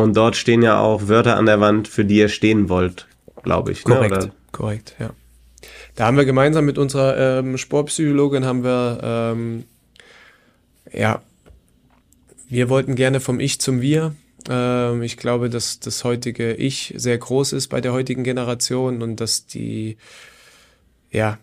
[0.00, 3.06] Und dort stehen ja auch Wörter an der Wand, für die ihr stehen wollt,
[3.42, 3.86] glaube ich.
[3.86, 3.94] Ne?
[3.94, 4.32] Korrekt, ne?
[4.52, 5.10] korrekt, ja.
[5.94, 9.64] Da haben wir gemeinsam mit unserer ähm, Sportpsychologin haben wir ähm,
[10.92, 11.20] ja
[12.48, 14.14] Wir wollten gerne vom Ich zum Wir.
[14.48, 19.20] Ähm, ich glaube, dass das heutige Ich sehr groß ist bei der heutigen Generation und
[19.20, 19.98] dass die,
[21.10, 21.38] ja,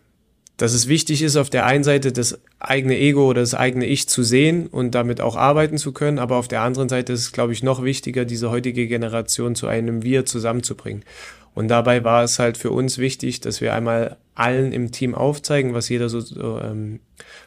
[0.57, 4.09] dass es wichtig ist, auf der einen Seite das eigene Ego oder das eigene Ich
[4.09, 7.31] zu sehen und damit auch arbeiten zu können, aber auf der anderen Seite ist es,
[7.31, 11.03] glaube ich, noch wichtiger, diese heutige Generation zu einem Wir zusammenzubringen.
[11.53, 15.73] Und dabei war es halt für uns wichtig, dass wir einmal allen im Team aufzeigen,
[15.73, 16.99] was jeder so, so ähm,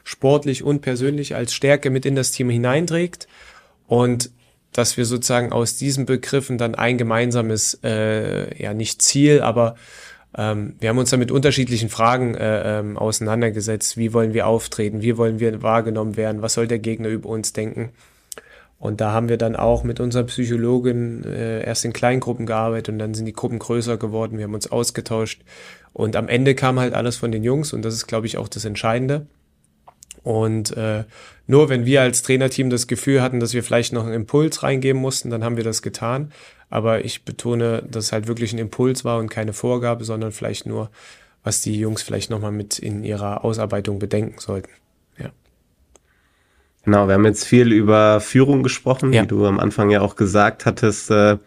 [0.03, 3.27] sportlich und persönlich als Stärke mit in das Team hineinträgt
[3.87, 4.31] und
[4.73, 9.75] dass wir sozusagen aus diesen Begriffen dann ein gemeinsames, äh, ja nicht Ziel, aber
[10.37, 13.97] ähm, wir haben uns dann mit unterschiedlichen Fragen äh, ähm, auseinandergesetzt.
[13.97, 15.01] Wie wollen wir auftreten?
[15.01, 16.41] Wie wollen wir wahrgenommen werden?
[16.41, 17.91] Was soll der Gegner über uns denken?
[18.79, 22.99] Und da haben wir dann auch mit unserer Psychologin äh, erst in Kleingruppen gearbeitet und
[22.99, 24.37] dann sind die Gruppen größer geworden.
[24.37, 25.43] Wir haben uns ausgetauscht
[25.93, 28.47] und am Ende kam halt alles von den Jungs und das ist, glaube ich, auch
[28.47, 29.27] das Entscheidende.
[30.23, 31.03] Und äh,
[31.47, 35.01] nur wenn wir als Trainerteam das Gefühl hatten, dass wir vielleicht noch einen Impuls reingeben
[35.01, 36.31] mussten, dann haben wir das getan.
[36.69, 40.65] Aber ich betone, dass es halt wirklich ein Impuls war und keine Vorgabe, sondern vielleicht
[40.65, 40.89] nur,
[41.43, 44.69] was die Jungs vielleicht nochmal mit in ihrer Ausarbeitung bedenken sollten.
[45.17, 45.31] Ja.
[46.85, 49.23] Genau, wir haben jetzt viel über Führung gesprochen, ja.
[49.23, 51.11] wie du am Anfang ja auch gesagt hattest.
[51.11, 51.37] Äh,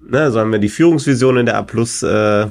[0.00, 2.46] ne, sollen wir die Führungsvision in der A Plus äh,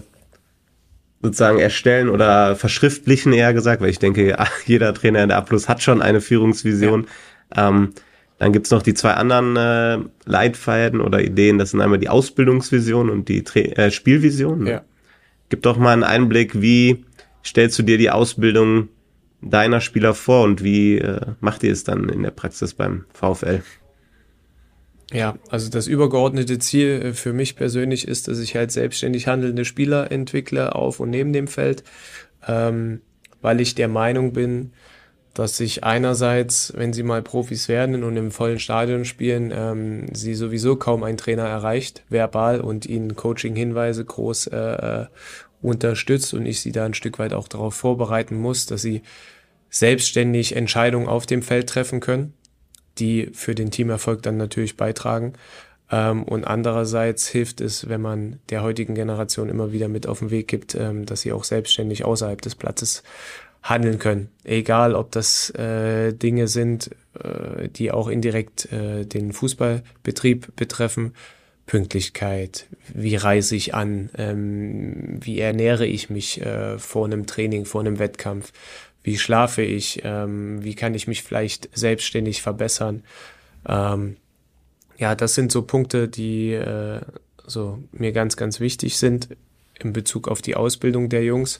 [1.22, 5.70] sozusagen erstellen oder verschriftlichen eher gesagt, weil ich denke, jeder Trainer in der A Plus
[5.70, 7.08] hat schon eine Führungsvision.
[7.56, 7.70] Ja.
[7.70, 7.90] Ähm,
[8.40, 11.60] dann gibt's noch die zwei anderen äh, Leitfäden oder Ideen.
[11.60, 14.66] Das sind einmal die Ausbildungsvision und die Tra äh, Spielvision.
[14.66, 14.82] Ja.
[15.50, 17.06] Gib doch mal einen Einblick, wie
[17.46, 18.90] stellst du dir die Ausbildung
[19.42, 23.62] deiner Spieler vor und wie äh, macht ihr es dann in der Praxis beim VfL?
[25.12, 29.66] Ja, also das übergeordnete Ziel äh, für mich persönlich ist, dass ich halt selbstständig handelnde
[29.66, 31.84] Spieler entwickle auf und neben dem Feld,
[32.48, 33.02] ähm,
[33.42, 34.72] weil ich der Meinung bin,
[35.34, 40.34] dass sich einerseits, wenn sie mal Profis werden und im vollen Stadion spielen, ähm, sie
[40.34, 45.06] sowieso kaum ein Trainer erreicht, verbal und ihnen Coaching-Hinweise groß äh, äh,
[45.62, 49.04] unterstützt und ich sie da ein Stück weit auch darauf vorbereiten muss, dass sie
[49.70, 52.34] selbstständig Entscheidungen auf dem Feld treffen können
[53.02, 55.34] die für den Teamerfolg dann natürlich beitragen.
[55.92, 60.32] Ähm, und andererseits hilft es, wenn man der heutigen Generation immer wieder mit auf den
[60.32, 63.04] Weg gibt, ähm, dass sie auch selbstständig außerhalb des Platzes
[63.64, 64.30] handeln können.
[64.44, 71.14] Egal, ob das äh, Dinge sind, äh, die auch indirekt äh, den Fußballbetrieb betreffen.
[71.68, 77.80] Pünktlichkeit, wie reise ich an, ähm, wie ernähre ich mich äh, vor einem Training, vor
[77.80, 78.52] einem Wettkampf,
[79.04, 83.04] wie schlafe ich, ähm, wie kann ich mich vielleicht selbstständig verbessern.
[83.68, 84.18] Ähm,
[84.98, 87.02] ja, das sind so Punkte, die äh,
[87.46, 89.30] so mir ganz, ganz wichtig sind
[89.80, 91.60] in Bezug auf die Ausbildung der Jungs.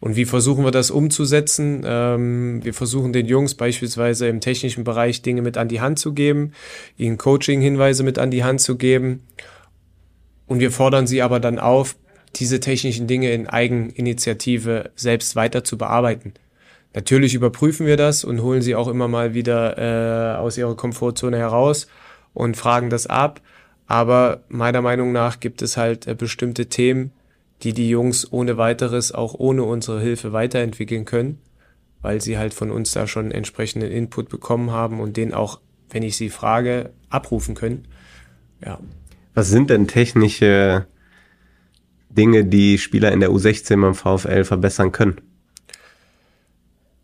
[0.00, 1.82] Und wie versuchen wir das umzusetzen?
[1.84, 6.12] Ähm, wir versuchen den Jungs beispielsweise im technischen Bereich Dinge mit an die Hand zu
[6.12, 6.52] geben,
[6.96, 9.24] ihnen Coaching-Hinweise mit an die Hand zu geben.
[10.46, 11.96] Und wir fordern sie aber dann auf,
[12.36, 16.34] diese technischen Dinge in Eigeninitiative selbst weiter zu bearbeiten.
[16.94, 21.36] Natürlich überprüfen wir das und holen sie auch immer mal wieder äh, aus ihrer Komfortzone
[21.36, 21.86] heraus
[22.32, 23.40] und fragen das ab.
[23.86, 27.12] Aber meiner Meinung nach gibt es halt äh, bestimmte Themen,
[27.62, 31.38] die die Jungs ohne weiteres auch ohne unsere Hilfe weiterentwickeln können,
[32.00, 36.02] weil sie halt von uns da schon entsprechenden Input bekommen haben und den auch, wenn
[36.02, 37.86] ich sie frage, abrufen können.
[38.64, 38.78] Ja.
[39.34, 40.86] Was sind denn technische
[42.10, 45.20] Dinge, die Spieler in der U16 beim VfL verbessern können?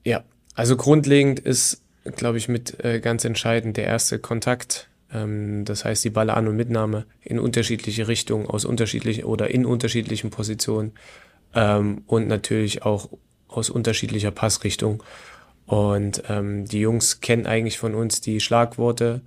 [0.04, 0.22] Ja,
[0.54, 1.82] also grundlegend ist,
[2.16, 4.88] glaube ich, mit äh, ganz entscheidend der erste Kontakt.
[5.12, 9.66] Ähm, das heißt, die Balle an und Mitnahme in unterschiedliche Richtungen, aus unterschiedlichen oder in
[9.66, 10.92] unterschiedlichen Positionen
[11.54, 13.08] ähm, und natürlich auch
[13.48, 15.02] aus unterschiedlicher Passrichtung.
[15.66, 19.22] Und ähm, die Jungs kennen eigentlich von uns die Schlagworte,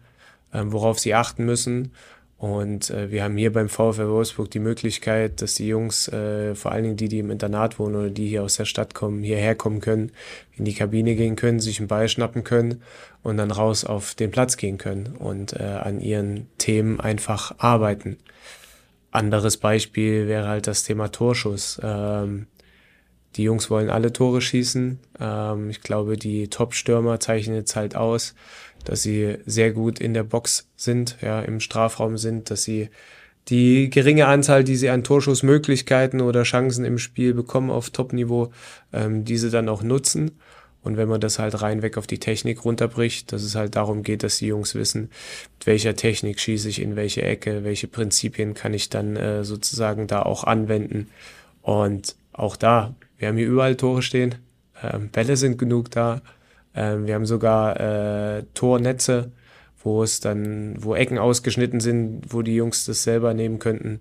[0.53, 1.93] ähm, worauf sie achten müssen.
[2.37, 6.71] Und äh, wir haben hier beim VfL Wolfsburg die Möglichkeit, dass die Jungs, äh, vor
[6.71, 9.55] allen Dingen die, die im Internat wohnen oder die hier aus der Stadt kommen, hierher
[9.55, 10.11] kommen können,
[10.55, 12.83] in die Kabine gehen können, sich einen Ball schnappen können
[13.23, 18.17] und dann raus auf den Platz gehen können und äh, an ihren Themen einfach arbeiten.
[19.09, 21.79] Anderes Beispiel wäre halt das Thema Torschuss.
[21.81, 22.45] Ähm,
[23.35, 24.99] die Jungs wollen alle Tore schießen.
[25.19, 28.35] Ähm, ich glaube, die Top-Stürmer zeichnen jetzt halt aus,
[28.87, 32.89] dass sie sehr gut in der Box sind, ja, im Strafraum sind, dass sie
[33.49, 38.51] die geringe Anzahl, die sie an Torschussmöglichkeiten oder Chancen im Spiel bekommen auf Top-Niveau,
[38.93, 40.31] ähm, diese dann auch nutzen.
[40.83, 44.23] Und wenn man das halt reinweg auf die Technik runterbricht, dass es halt darum geht,
[44.23, 45.09] dass die Jungs wissen,
[45.57, 50.07] mit welcher Technik schieße ich in welche Ecke, welche Prinzipien kann ich dann äh, sozusagen
[50.07, 51.09] da auch anwenden.
[51.61, 54.35] Und auch da, wir haben hier überall Tore stehen,
[54.81, 56.21] ähm, Bälle sind genug da,
[56.77, 59.31] wir haben sogar äh, Tornetze,
[59.83, 63.99] wo es dann, wo Ecken ausgeschnitten sind, wo die Jungs das selber nehmen könnten.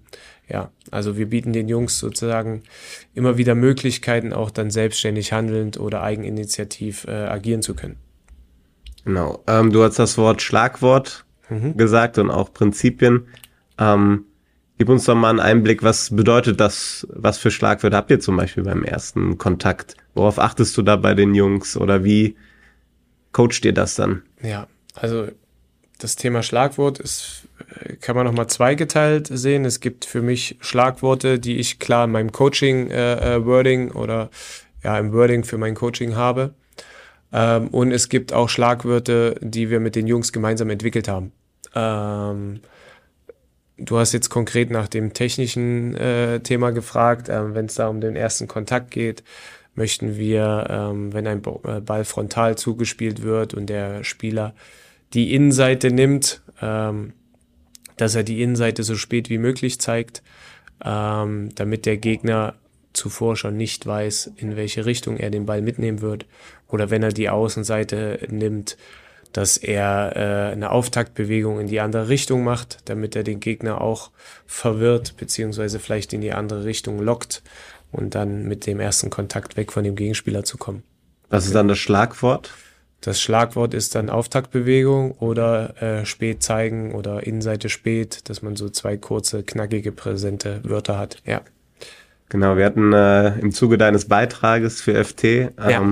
[0.49, 2.63] Ja, also wir bieten den Jungs sozusagen
[3.15, 7.97] immer wieder Möglichkeiten, auch dann selbstständig handelnd oder eigeninitiativ äh, agieren zu können.
[9.05, 9.43] Genau.
[9.47, 11.77] Ähm, du hast das Wort Schlagwort mhm.
[11.77, 13.29] gesagt und auch Prinzipien.
[13.79, 14.25] Ähm,
[14.79, 18.37] gib uns doch mal einen Einblick, was bedeutet das, was für Schlagwörter habt ihr zum
[18.37, 19.97] Beispiel beim ersten Kontakt?
[20.15, 22.37] Worauf achtest du da bei den Jungs oder wie
[23.33, 24.23] coacht ihr das dann?
[24.43, 25.29] Ja, also
[25.99, 27.49] das Thema Schlagwort ist,
[27.81, 29.65] äh, kann man nochmal zweigeteilt sehen.
[29.65, 34.31] Es gibt für mich Schlagworte, die ich klar in meinem Coaching-Wording äh, äh oder
[34.83, 36.55] ja, im Wording für mein Coaching habe.
[37.33, 41.33] Ähm, und es gibt auch Schlagwörter, die wir mit den Jungs gemeinsam entwickelt haben.
[41.75, 42.61] Ähm,
[43.79, 47.29] du hast jetzt konkret nach dem technischen äh, Thema gefragt.
[47.29, 49.23] Ähm, Wenn es da um den ersten Kontakt geht,
[49.77, 54.55] möchten wir, ähm, wenn ein äh, Ball frontal zugespielt wird und der Spieler
[55.13, 57.13] die Innenseite nimmt, ähm,
[57.97, 60.23] dass er die Innenseite so spät wie möglich zeigt,
[60.85, 62.55] ähm, damit der Gegner
[62.93, 66.27] zuvor schon nicht weiß, in welche Richtung er den Ball mitnehmen wird.
[66.69, 68.77] Oder wenn er die Außenseite nimmt,
[69.33, 74.11] dass er äh, eine Auftaktbewegung in die andere Richtung macht, damit er den Gegner auch
[74.47, 77.43] verwirrt, beziehungsweise vielleicht in die andere Richtung lockt
[77.93, 80.83] und dann mit dem ersten Kontakt weg von dem Gegenspieler zu kommen.
[81.29, 82.53] Was ist dann das Schlagwort?
[83.01, 88.69] Das Schlagwort ist dann Auftaktbewegung oder äh, spät zeigen oder Innenseite spät, dass man so
[88.69, 91.23] zwei kurze, knackige, präsente Wörter hat.
[91.25, 91.43] Ja.
[92.29, 95.83] Genau, wir hatten äh, im Zuge deines Beitrages für FT ähm, ja.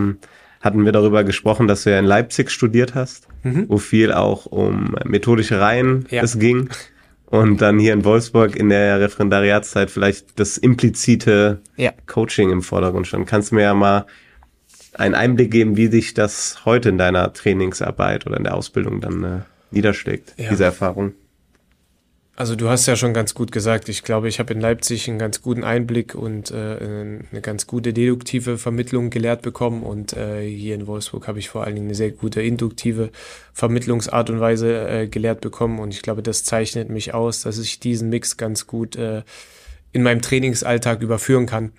[0.61, 3.67] hatten wir darüber gesprochen, dass du ja in Leipzig studiert hast, mhm.
[3.69, 6.23] wo viel auch um methodische Reihen ja.
[6.23, 6.71] es ging.
[7.35, 11.91] Und dann hier in Wolfsburg in der Referendariatszeit vielleicht das implizite ja.
[12.07, 13.27] Coaching im Vordergrund stand.
[13.27, 14.07] Kannst du mir ja mal
[14.93, 19.25] einen Einblick geben, wie sich das heute in deiner Trainingsarbeit oder in der Ausbildung dann
[19.25, 19.41] äh,
[19.73, 20.49] niederschlägt, ja.
[20.49, 21.15] diese Erfahrung?
[22.37, 25.21] Also du hast ja schon ganz gut gesagt, ich glaube, ich habe in Leipzig einen
[25.21, 26.55] ganz guten Einblick und äh,
[27.31, 31.63] eine ganz gute deduktive Vermittlung gelehrt bekommen und äh, hier in Wolfsburg habe ich vor
[31.63, 33.11] allen Dingen eine sehr gute induktive
[33.53, 37.79] Vermittlungsart und Weise äh, gelehrt bekommen und ich glaube, das zeichnet mich aus, dass ich
[37.79, 39.23] diesen Mix ganz gut äh,
[39.93, 41.71] in meinem Trainingsalltag überführen kann.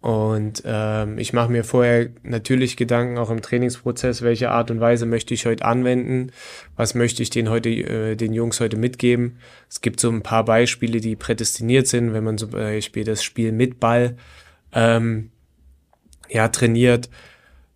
[0.00, 5.04] Und ähm, ich mache mir vorher natürlich Gedanken, auch im Trainingsprozess, welche Art und Weise
[5.04, 6.32] möchte ich heute anwenden,
[6.74, 9.36] was möchte ich den heute, äh, den Jungs heute mitgeben.
[9.68, 13.52] Es gibt so ein paar Beispiele, die prädestiniert sind, wenn man zum Beispiel das Spiel
[13.52, 14.16] mit Ball
[14.72, 15.30] ähm,
[16.30, 17.10] ja trainiert.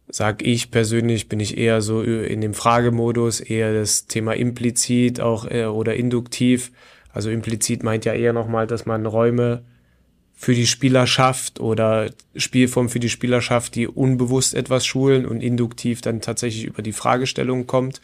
[0.09, 5.51] Sag ich persönlich, bin ich eher so in dem Fragemodus, eher das Thema implizit auch
[5.51, 6.73] äh, oder induktiv.
[7.13, 9.63] Also implizit meint ja eher nochmal, dass man Räume
[10.45, 16.21] für die Spielerschaft oder Spielform für die Spielerschaft, die unbewusst etwas schulen und induktiv dann
[16.21, 18.03] tatsächlich über die Fragestellung kommt,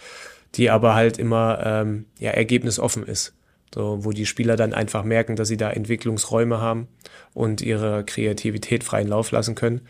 [0.55, 3.35] die aber halt immer ähm, ja, ergebnisoffen ist.
[3.75, 6.89] So, wo die Spieler dann einfach merken, dass sie da Entwicklungsräume haben
[7.35, 9.83] und ihre Kreativität freien Lauf lassen können.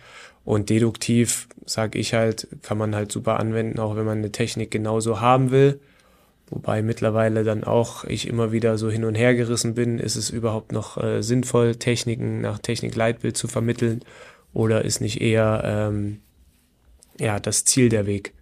[0.44, 4.72] Und deduktiv, sage ich halt, kann man halt super anwenden, auch wenn man eine Technik
[4.72, 5.78] genauso haben will
[6.50, 10.30] Wobei mittlerweile dann auch ich immer wieder so hin und her gerissen bin, ist es
[10.30, 14.00] überhaupt noch äh, sinnvoll, Techniken nach Technikleitbild zu vermitteln
[14.52, 16.20] oder ist nicht eher ähm,
[17.20, 18.34] ja, das Ziel der Weg?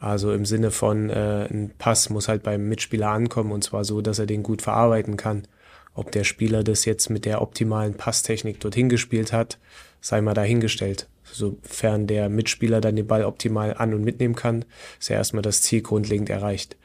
[0.00, 4.00] Also im Sinne von, äh, ein Pass muss halt beim Mitspieler ankommen und zwar so,
[4.00, 5.46] dass er den gut verarbeiten kann.
[5.94, 9.58] Ob der Spieler das jetzt mit der optimalen Passtechnik dorthin gespielt hat,
[10.00, 11.08] sei mal dahingestellt.
[11.24, 14.64] Sofern der Mitspieler dann den Ball optimal an- und mitnehmen kann,
[14.98, 16.76] ist ja erstmal das Ziel grundlegend erreicht.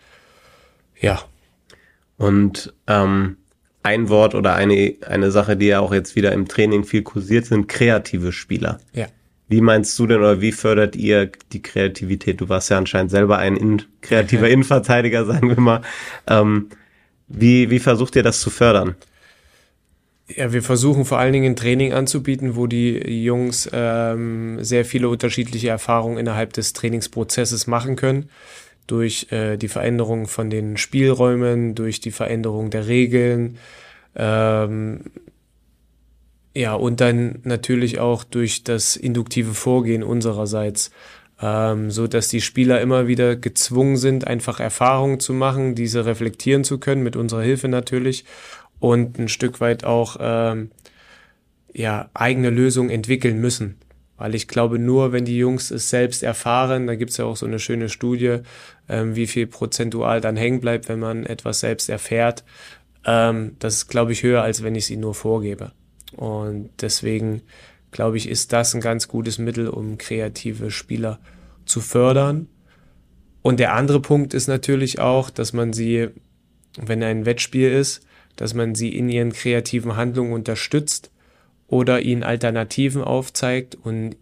[1.00, 1.22] Ja.
[2.18, 3.38] Und ähm,
[3.84, 7.46] ein Wort oder eine, eine Sache, die ja auch jetzt wieder im Training viel kursiert,
[7.46, 8.80] sind kreative Spieler.
[8.94, 9.08] Ja.
[9.50, 12.40] Wie meinst du denn oder wie fördert ihr die Kreativität?
[12.40, 15.82] Du warst ja anscheinend selber ein in, kreativer Innenverteidiger, sagen wir mal.
[16.28, 16.70] Ähm,
[17.28, 18.96] wie, wie versucht ihr das zu fördern?
[20.28, 25.10] Ja, wir versuchen vor allen Dingen ein Training anzubieten, wo die Jungs ähm, sehr viele
[25.10, 28.30] unterschiedliche Erfahrungen innerhalb des Trainingsprozesses machen können
[28.88, 33.58] durch äh, die Veränderung von den Spielräumen, durch die Veränderung der Regeln,
[34.16, 35.02] ähm,
[36.56, 40.92] ja, und dann natürlich auch durch das induktive Vorgehen unsererseits,
[41.42, 46.64] ähm, so dass die Spieler immer wieder gezwungen sind, einfach Erfahrungen zu machen, diese reflektieren
[46.64, 48.26] zu können, mit unserer Hilfe natürlich,
[48.80, 50.70] und ein Stück weit auch ähm,
[51.74, 53.78] ja, eigene Lösungen entwickeln müssen.
[54.24, 57.46] Weil ich glaube, nur wenn die Jungs es selbst erfahren, da gibt's ja auch so
[57.46, 58.38] eine schöne Studie,
[58.88, 62.46] ähm, wie viel prozentual dann hängen bleibt, wenn man etwas selbst erfährt.
[63.04, 65.74] Ähm, das ist, glaube ich, höher, als wenn ich sie nur vorgebe.
[66.16, 67.42] Und deswegen,
[67.92, 71.20] glaube ich, ist das ein ganz gutes Mittel, um kreative Spieler
[71.66, 72.48] zu fördern.
[73.42, 76.08] Und der andere Punkt ist natürlich auch, dass man sie,
[76.82, 78.08] wenn ein Wettspiel ist,
[78.38, 81.12] dass man sie in ihren kreativen Handlungen unterstützt
[81.74, 84.16] oder ihnen Alternativen aufzeigt und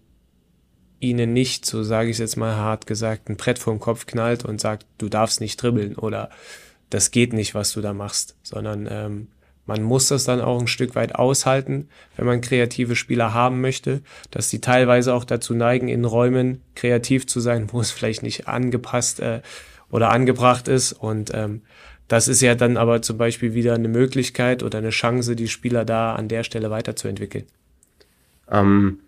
[1.02, 4.46] ihnen nicht, so sage ich es jetzt mal hart gesagt, ein Brett den Kopf knallt
[4.46, 6.30] und sagt, du darfst nicht dribbeln oder
[6.90, 9.28] das geht nicht, was du da machst, sondern ähm,
[9.66, 14.02] man muss das dann auch ein Stück weit aushalten, wenn man kreative Spieler haben möchte,
[14.30, 18.48] dass sie teilweise auch dazu neigen, in Räumen kreativ zu sein, wo es vielleicht nicht
[18.48, 19.42] angepasst äh,
[19.90, 20.94] oder angebracht ist.
[20.94, 21.64] Und ähm,
[22.12, 25.86] das ist ja dann aber zum Beispiel wieder eine Möglichkeit oder eine Chance, die Spieler
[25.86, 27.46] da an der Stelle weiterzuentwickeln.
[28.52, 29.00] Ähm,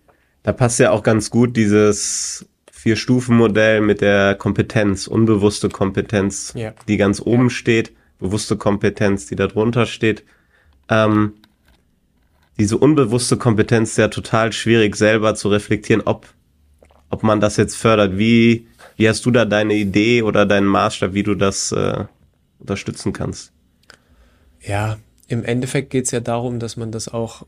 [0.41, 6.74] da passt ja auch ganz gut dieses Vier-Stufen-Modell mit der Kompetenz, unbewusste Kompetenz, ja.
[6.88, 7.49] die ganz oben ja.
[7.49, 10.24] steht, bewusste Kompetenz, die da drunter steht.
[10.88, 11.34] Ähm,
[12.58, 16.28] diese unbewusste Kompetenz ist ja total schwierig selber zu reflektieren, ob,
[17.10, 18.18] ob man das jetzt fördert.
[18.18, 22.06] Wie, wie hast du da deine Idee oder deinen Maßstab, wie du das äh,
[22.64, 23.51] unterstützen kannst.
[24.61, 24.97] Ja,
[25.28, 27.45] im Endeffekt geht es ja darum, dass man das auch,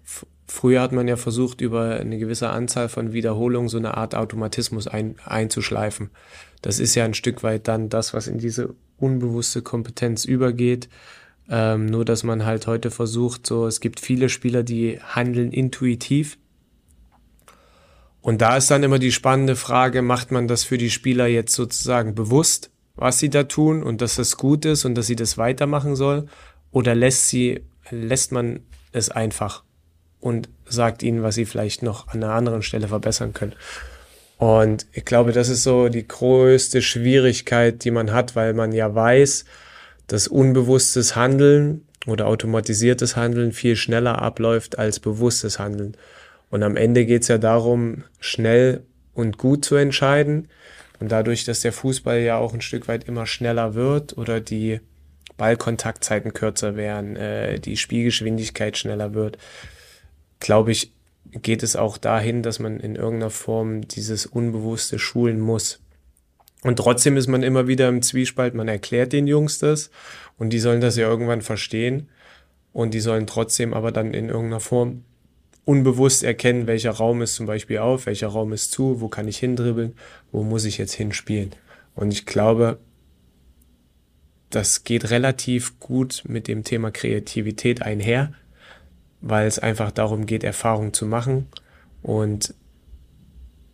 [0.48, 4.88] früher hat man ja versucht, über eine gewisse Anzahl von Wiederholungen so eine Art Automatismus
[4.88, 6.10] ein, einzuschleifen.
[6.62, 10.90] Das ist ja ein Stück weit dann das, was in diese unbewusste Kompetenz übergeht.
[11.50, 16.38] Ähm, nur, dass man halt heute versucht, so, es gibt viele Spieler, die handeln intuitiv.
[18.22, 21.54] Und da ist dann immer die spannende Frage, macht man das für die Spieler jetzt
[21.54, 25.38] sozusagen bewusst was sie da tun und dass das gut ist und dass sie das
[25.38, 26.28] weitermachen soll?
[26.72, 29.64] Oder lässt sie, lässt man es einfach
[30.20, 33.54] und sagt ihnen, was sie vielleicht noch an einer anderen Stelle verbessern können?
[34.38, 38.94] Und ich glaube, das ist so die größte Schwierigkeit, die man hat, weil man ja
[38.94, 39.46] weiß,
[40.08, 45.96] dass unbewusstes Handeln oder automatisiertes Handeln viel schneller abläuft als bewusstes Handeln.
[46.50, 48.84] Und am Ende geht es ja darum, schnell
[49.14, 50.50] und gut zu entscheiden.
[51.00, 54.80] Und dadurch, dass der Fußball ja auch ein Stück weit immer schneller wird oder die
[55.38, 59.38] Ballkontaktzeiten kürzer werden, äh, die Spielgeschwindigkeit schneller wird,
[60.40, 60.94] glaube ich,
[61.32, 65.80] geht es auch dahin, dass man in irgendeiner Form dieses Unbewusste schulen muss.
[66.64, 69.92] Und trotzdem ist man immer wieder im Zwiespalt, man erklärt den Jungs das
[70.38, 72.10] und die sollen das ja irgendwann verstehen
[72.74, 75.04] und die sollen trotzdem aber dann in irgendeiner Form
[75.66, 79.40] unbewusst erkennen, welcher Raum ist zum Beispiel auf, welcher Raum ist zu, wo kann ich
[79.40, 79.94] hindribbeln,
[80.32, 81.52] wo muss ich jetzt hinspielen.
[81.96, 82.80] Und ich glaube,
[84.52, 88.32] das geht relativ gut mit dem Thema Kreativität einher,
[89.22, 91.48] weil es einfach darum geht, Erfahrung zu machen.
[92.04, 92.54] Und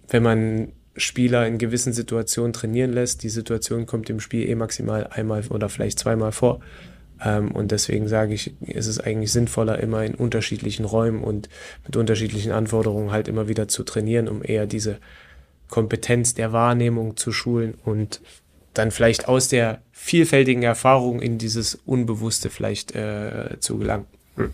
[0.07, 5.07] wenn man Spieler in gewissen Situationen trainieren lässt, die Situation kommt im Spiel eh maximal
[5.07, 6.61] einmal oder vielleicht zweimal vor,
[7.23, 11.49] und deswegen sage ich, ist es eigentlich sinnvoller, immer in unterschiedlichen Räumen und
[11.85, 14.97] mit unterschiedlichen Anforderungen halt immer wieder zu trainieren, um eher diese
[15.69, 18.21] Kompetenz der Wahrnehmung zu schulen und
[18.73, 24.05] dann vielleicht aus der vielfältigen Erfahrung in dieses Unbewusste vielleicht äh, zu gelangen.
[24.35, 24.51] Hm.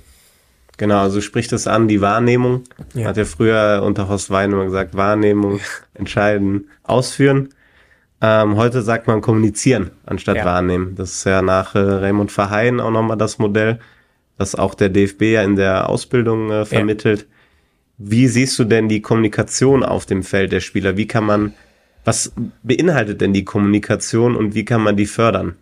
[0.78, 2.64] Genau, also spricht es an, die Wahrnehmung.
[2.94, 3.08] Ja.
[3.08, 5.60] Hat ja früher unter Horst Wein immer gesagt, Wahrnehmung,
[5.94, 7.50] entscheiden, ausführen.
[8.20, 10.46] Ähm, heute sagt man kommunizieren anstatt ja.
[10.46, 10.96] wahrnehmen.
[10.96, 13.80] Das ist ja nach äh, Raymond Verheyen auch nochmal das Modell,
[14.38, 17.22] das auch der DFB ja in der Ausbildung äh, vermittelt.
[17.22, 17.28] Ja.
[18.00, 20.98] Wie siehst du denn die Kommunikation auf dem Feld der Spieler?
[20.98, 21.54] Wie kann man,
[22.06, 22.32] was
[22.64, 25.56] beinhaltet denn die Kommunikation und wie kann man die fördern?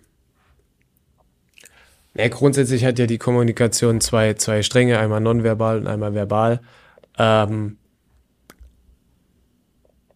[2.14, 6.62] Ja, grundsätzlich hat ja die Kommunikation zwei, zwei Stränge, einmal nonverbal und einmal verbal.
[7.18, 7.78] Ähm,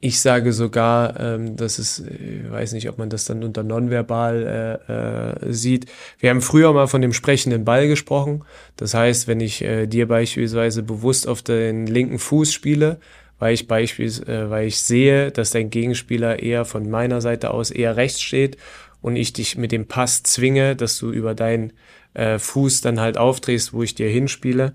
[0.02, 4.80] ich sage sogar, ähm, dass es, ich weiß nicht, ob man das dann unter nonverbal
[4.90, 5.88] äh, äh, sieht.
[6.20, 8.46] Wir haben früher mal von dem sprechenden Ball gesprochen.
[8.78, 13.00] Das heißt, wenn ich äh, dir beispielsweise bewusst auf den linken Fuß spiele,
[13.40, 17.70] weil ich beispielsweise, äh, weil ich sehe, dass dein Gegenspieler eher von meiner Seite aus
[17.70, 18.58] eher rechts steht
[19.02, 21.74] und ich dich mit dem Pass zwinge, dass du über deinen
[22.14, 24.74] äh, Fuß dann halt aufdrehst, wo ich dir hinspiele.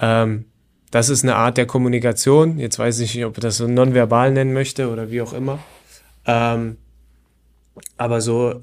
[0.00, 0.44] Ähm,
[0.90, 2.58] das ist eine Art der Kommunikation.
[2.58, 5.60] Jetzt weiß ich nicht, ob ich das so nonverbal nennen möchte oder wie auch immer.
[6.26, 6.78] Ähm,
[7.96, 8.60] aber so,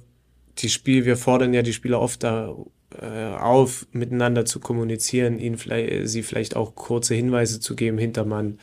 [0.59, 2.53] die Spiel, wir fordern ja die Spieler oft da,
[3.01, 8.59] äh, auf, miteinander zu kommunizieren, ihnen vielleicht, sie vielleicht auch kurze Hinweise zu geben, Hintermann,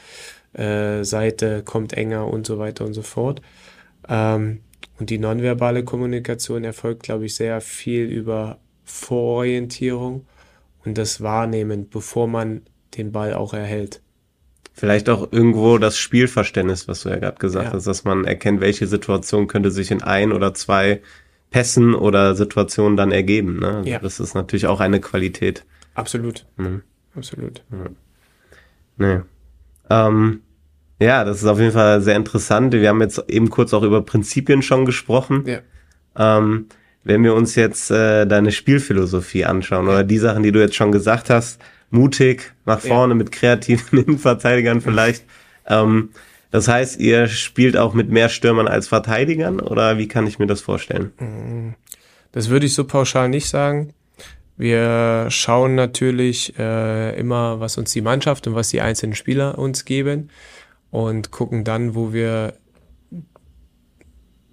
[0.53, 3.41] äh, Seite kommt enger und so weiter und so fort.
[4.09, 4.61] Ähm,
[4.99, 10.27] und die nonverbale Kommunikation erfolgt, glaube ich, sehr viel über Vororientierung
[10.85, 12.63] und das Wahrnehmen, bevor man
[12.97, 14.01] den Ball auch erhält.
[14.73, 17.73] Vielleicht auch irgendwo das Spielverständnis, was du ja gerade gesagt ja.
[17.73, 21.01] hast, dass man erkennt, welche Situation könnte sich in ein oder zwei
[21.51, 23.61] Pässen oder Situationen dann ergeben.
[23.61, 23.69] Ne?
[23.69, 23.99] Also ja.
[24.01, 25.65] Das ist natürlich auch eine Qualität.
[25.95, 26.45] Absolut.
[26.57, 26.83] Mhm.
[27.15, 27.63] Absolut.
[27.71, 27.87] Ja.
[28.97, 29.21] Nee.
[29.91, 30.41] Ähm,
[31.01, 32.73] ja, das ist auf jeden Fall sehr interessant.
[32.73, 35.45] Wir haben jetzt eben kurz auch über Prinzipien schon gesprochen.
[35.47, 35.61] Ja.
[36.17, 36.67] Ähm,
[37.05, 40.91] wenn wir uns jetzt äh, deine Spielphilosophie anschauen oder die Sachen, die du jetzt schon
[40.91, 41.61] gesagt hast,
[41.91, 43.17] mutig nach vorne ja.
[43.17, 45.25] mit kreativen Innenverteidigern vielleicht.
[45.67, 46.11] Ähm,
[46.51, 50.47] das heißt, ihr spielt auch mit mehr Stürmern als Verteidigern oder wie kann ich mir
[50.47, 51.75] das vorstellen?
[52.31, 53.93] Das würde ich so pauschal nicht sagen.
[54.57, 59.85] Wir schauen natürlich äh, immer, was uns die Mannschaft und was die einzelnen Spieler uns
[59.85, 60.31] geben
[60.93, 62.55] und gucken dann, wo wir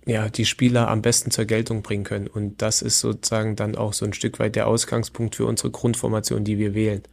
[0.05, 2.27] ja, die Spieler am besten zur Geltung bringen können.
[2.27, 6.43] Und das ist sozusagen dann auch so ein Stück weit der Ausgangspunkt für unsere Grundformation,
[6.43, 7.03] die wir wählen.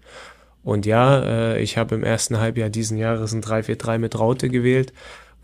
[0.64, 4.92] Und ja, äh, ich habe im ersten Halbjahr diesen Jahres ein 3-4-3 mit Raute gewählt,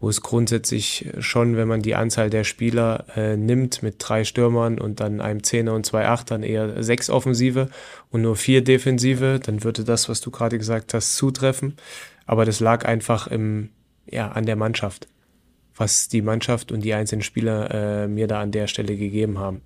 [0.00, 4.78] wo es grundsätzlich schon, wenn man die Anzahl der Spieler äh, nimmt mit drei Stürmern
[4.78, 7.68] und dann einem Zehner und zwei Achtern eher sechs Offensive
[8.10, 11.76] und nur vier Defensive, dann würde das, was du gerade gesagt hast, zutreffen.
[12.26, 13.70] Aber das lag einfach im,
[14.06, 15.08] ja, an der Mannschaft,
[15.76, 19.60] was die Mannschaft und die einzelnen Spieler äh, mir da an der Stelle gegeben haben.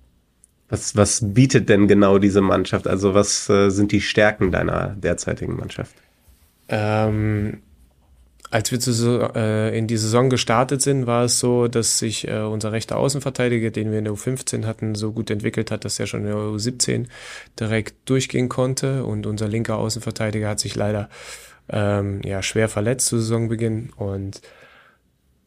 [0.69, 2.87] Was, was bietet denn genau diese Mannschaft?
[2.87, 5.95] Also was äh, sind die Stärken deiner derzeitigen Mannschaft?
[6.67, 7.61] Ähm,
[8.51, 12.41] als wir zu, äh, in die Saison gestartet sind, war es so, dass sich äh,
[12.41, 16.07] unser rechter Außenverteidiger, den wir in der U15 hatten, so gut entwickelt hat, dass er
[16.07, 17.05] schon in der U17
[17.59, 19.05] direkt durchgehen konnte.
[19.05, 21.09] Und unser linker Außenverteidiger hat sich leider
[21.69, 23.91] ähm, ja, schwer verletzt zu Saisonbeginn.
[23.95, 24.41] Und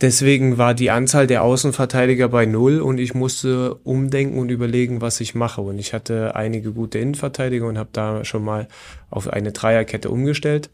[0.02, 5.20] deswegen war die Anzahl der Außenverteidiger bei null und ich musste umdenken und überlegen, was
[5.20, 5.60] ich mache.
[5.60, 8.68] Und ich hatte einige gute Innenverteidiger und habe da schon mal
[9.10, 10.68] auf eine Dreierkette umgestellt.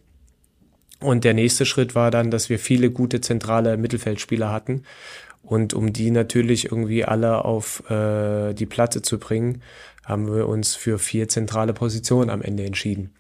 [1.00, 4.82] Und der nächste Schritt war dann, dass wir viele gute zentrale Mittelfeldspieler hatten.
[5.42, 9.62] Und um die natürlich irgendwie alle auf äh, die Platte zu bringen,
[10.04, 13.12] haben wir uns für vier zentrale Positionen am Ende entschieden.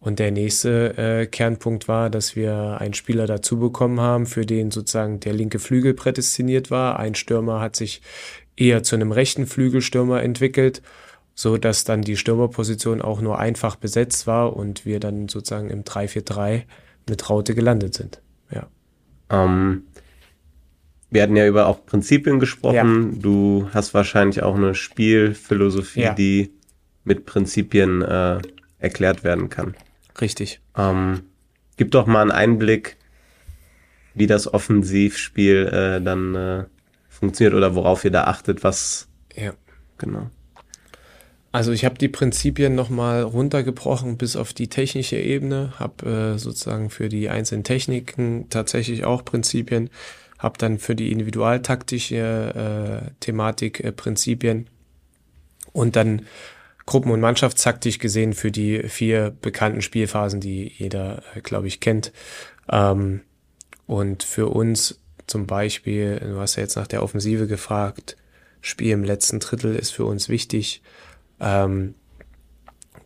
[0.00, 4.70] Und der nächste äh, Kernpunkt war, dass wir einen Spieler dazu bekommen haben, für den
[4.70, 6.98] sozusagen der linke Flügel prädestiniert war.
[6.98, 8.00] Ein Stürmer hat sich
[8.56, 10.80] eher zu einem rechten Flügelstürmer entwickelt,
[11.34, 15.84] so dass dann die Stürmerposition auch nur einfach besetzt war und wir dann sozusagen im
[15.84, 16.62] 3-4-3
[17.06, 18.22] mit Raute gelandet sind.
[18.50, 18.68] Ja.
[19.28, 19.84] Ähm,
[21.10, 23.12] wir hatten ja über auch Prinzipien gesprochen.
[23.14, 23.18] Ja.
[23.20, 26.14] Du hast wahrscheinlich auch eine Spielphilosophie, ja.
[26.14, 26.52] die
[27.04, 28.38] mit Prinzipien äh,
[28.78, 29.74] erklärt werden kann.
[30.20, 30.60] Richtig.
[30.76, 31.22] Ähm,
[31.76, 32.96] gib doch mal einen Einblick,
[34.14, 36.64] wie das Offensivspiel äh, dann äh,
[37.08, 39.08] funktioniert oder worauf ihr da achtet, was.
[39.34, 39.52] Ja.
[39.98, 40.30] Genau.
[41.52, 46.90] Also ich habe die Prinzipien nochmal runtergebrochen bis auf die technische Ebene, habe äh, sozusagen
[46.90, 49.90] für die einzelnen Techniken tatsächlich auch Prinzipien,
[50.38, 54.68] habe dann für die individualtaktische äh, Thematik äh, Prinzipien
[55.72, 56.22] und dann
[56.90, 62.12] Gruppen- und Mannschaftstaktisch gesehen für die vier bekannten Spielphasen, die jeder, äh, glaube ich, kennt.
[62.68, 63.20] Ähm,
[63.86, 68.16] und für uns zum Beispiel, du hast ja jetzt nach der Offensive gefragt,
[68.60, 70.82] Spiel im letzten Drittel ist für uns wichtig,
[71.38, 71.94] ähm,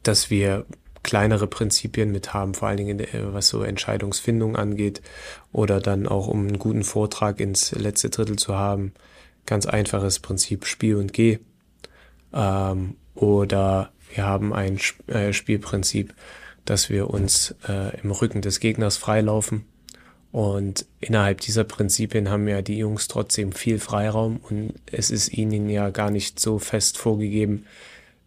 [0.03, 0.65] dass wir
[1.03, 5.03] kleinere Prinzipien mit haben, vor allen Dingen der, was so Entscheidungsfindung angeht
[5.53, 8.95] oder dann auch um einen guten Vortrag ins letzte Drittel zu haben.
[9.45, 11.41] Ganz einfaches Prinzip Spiel und Geh.
[12.33, 16.15] Ähm, oder wir haben ein äh, Spielprinzip,
[16.65, 19.65] dass wir uns äh, im Rücken des Gegners freilaufen.
[20.33, 25.69] Und innerhalb dieser Prinzipien haben ja die Jungs trotzdem viel Freiraum und es ist ihnen
[25.69, 27.67] ja gar nicht so fest vorgegeben,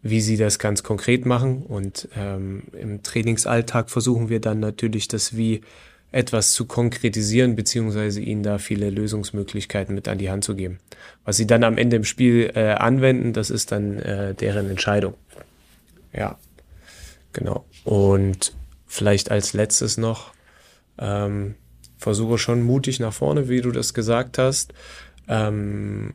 [0.02, 1.64] wie sie das ganz konkret machen.
[1.64, 5.60] Und ähm, im Trainingsalltag versuchen wir dann natürlich das Wie
[6.10, 10.78] etwas zu konkretisieren, beziehungsweise ihnen da viele Lösungsmöglichkeiten mit an die Hand zu geben.
[11.24, 15.14] Was sie dann am Ende im Spiel äh, anwenden, das ist dann äh, deren Entscheidung.
[16.12, 16.38] Ja,
[17.32, 17.66] genau.
[17.84, 18.54] Und
[18.86, 20.32] vielleicht als letztes noch,
[20.98, 21.54] ähm,
[21.98, 24.72] versuche schon mutig nach vorne, wie du das gesagt hast.
[25.28, 26.14] Ähm,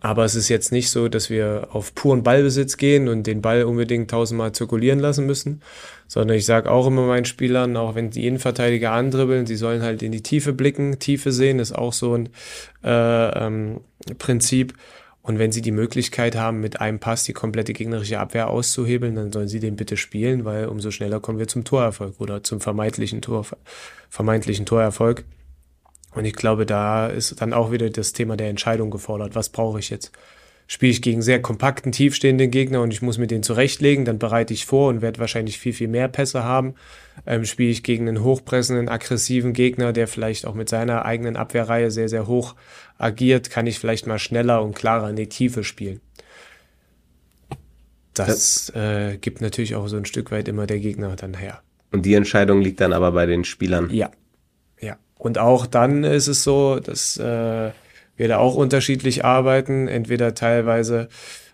[0.00, 3.64] aber es ist jetzt nicht so, dass wir auf puren Ballbesitz gehen und den Ball
[3.64, 5.62] unbedingt tausendmal zirkulieren lassen müssen,
[6.10, 10.02] sondern ich sage auch immer meinen Spielern, auch wenn die Innenverteidiger andribbeln, sie sollen halt
[10.02, 10.98] in die Tiefe blicken.
[10.98, 12.30] Tiefe sehen ist auch so ein
[12.82, 13.80] äh, ähm,
[14.18, 14.74] Prinzip.
[15.22, 19.30] Und wenn sie die Möglichkeit haben, mit einem Pass die komplette gegnerische Abwehr auszuhebeln, dann
[19.30, 23.22] sollen sie den bitte spielen, weil umso schneller kommen wir zum Torerfolg oder zum vermeintlichen,
[23.22, 23.46] Tor,
[24.08, 25.22] vermeintlichen Torerfolg.
[26.16, 29.36] Und ich glaube, da ist dann auch wieder das Thema der Entscheidung gefordert.
[29.36, 30.10] Was brauche ich jetzt?
[30.72, 34.54] Spiele ich gegen sehr kompakten, tiefstehenden Gegner und ich muss mir den zurechtlegen, dann bereite
[34.54, 36.76] ich vor und werde wahrscheinlich viel, viel mehr Pässe haben.
[37.26, 41.90] Ähm, spiele ich gegen einen hochpressenden, aggressiven Gegner, der vielleicht auch mit seiner eigenen Abwehrreihe
[41.90, 42.54] sehr, sehr hoch
[42.98, 46.00] agiert, kann ich vielleicht mal schneller und klarer in die Tiefe spielen.
[48.14, 51.62] Das äh, gibt natürlich auch so ein Stück weit immer der Gegner dann her.
[51.90, 53.90] Und die Entscheidung liegt dann aber bei den Spielern.
[53.90, 54.12] Ja,
[54.80, 54.98] ja.
[55.18, 57.72] Und auch dann ist es so, dass äh,
[58.20, 59.88] wir da auch unterschiedlich arbeiten.
[59.88, 61.08] Entweder teilweise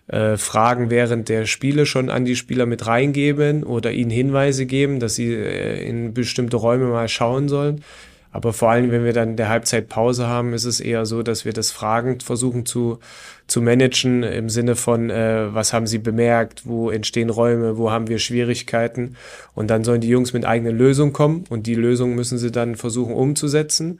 [0.07, 4.99] äh, Fragen während der Spiele schon an die Spieler mit reingeben oder ihnen Hinweise geben,
[4.99, 7.83] dass sie äh, in bestimmte Räume mal schauen sollen.
[8.31, 11.53] Aber vor allem, wenn wir dann der Halbzeitpause haben, ist es eher so, dass wir
[11.53, 12.99] das fragend versuchen zu,
[13.47, 18.07] zu managen im Sinne von, äh, was haben sie bemerkt, wo entstehen Räume, wo haben
[18.07, 19.15] wir Schwierigkeiten.
[19.55, 22.75] Und dann sollen die Jungs mit eigenen Lösungen kommen und die Lösung müssen sie dann
[22.75, 23.99] versuchen umzusetzen.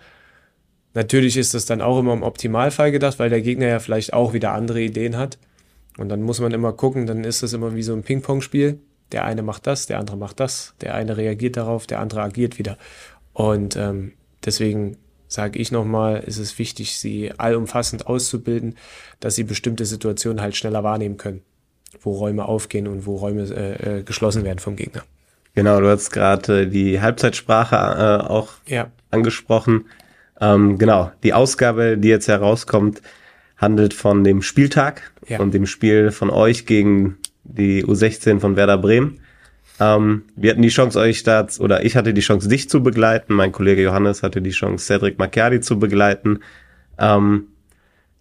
[0.98, 4.34] Natürlich ist das dann auch immer im Optimalfall gedacht, weil der Gegner ja vielleicht auch
[4.34, 5.38] wieder andere Ideen hat.
[6.00, 8.80] Und dann muss man immer gucken, dann ist das immer wie so ein Ping-Pong-Spiel.
[9.12, 12.58] Der eine macht das, der andere macht das, der eine reagiert darauf, der andere agiert
[12.58, 12.80] wieder.
[13.34, 18.76] Und ähm, deswegen sage ich nochmal, ist es wichtig, sie allumfassend auszubilden,
[19.20, 21.44] dass sie bestimmte Situationen halt schneller wahrnehmen können,
[22.02, 25.04] wo Räume aufgehen und wo Räume äh, äh geschlossen werden vom Gegner.
[25.54, 28.90] Genau, du hast gerade die Halbzeitsprache äh, auch ja.
[29.12, 29.86] angesprochen.
[30.40, 33.02] Ähm, genau, die Ausgabe, die jetzt herauskommt,
[33.58, 35.40] handelt von dem Spieltag ja.
[35.40, 39.20] und dem Spiel von euch gegen die U16 von Werder Bremen.
[39.80, 43.34] Ähm, wir hatten die Chance, euch da, oder ich hatte die Chance, dich zu begleiten.
[43.34, 46.40] Mein Kollege Johannes hatte die Chance, Cedric Macchiari zu begleiten.
[46.98, 47.48] Ähm,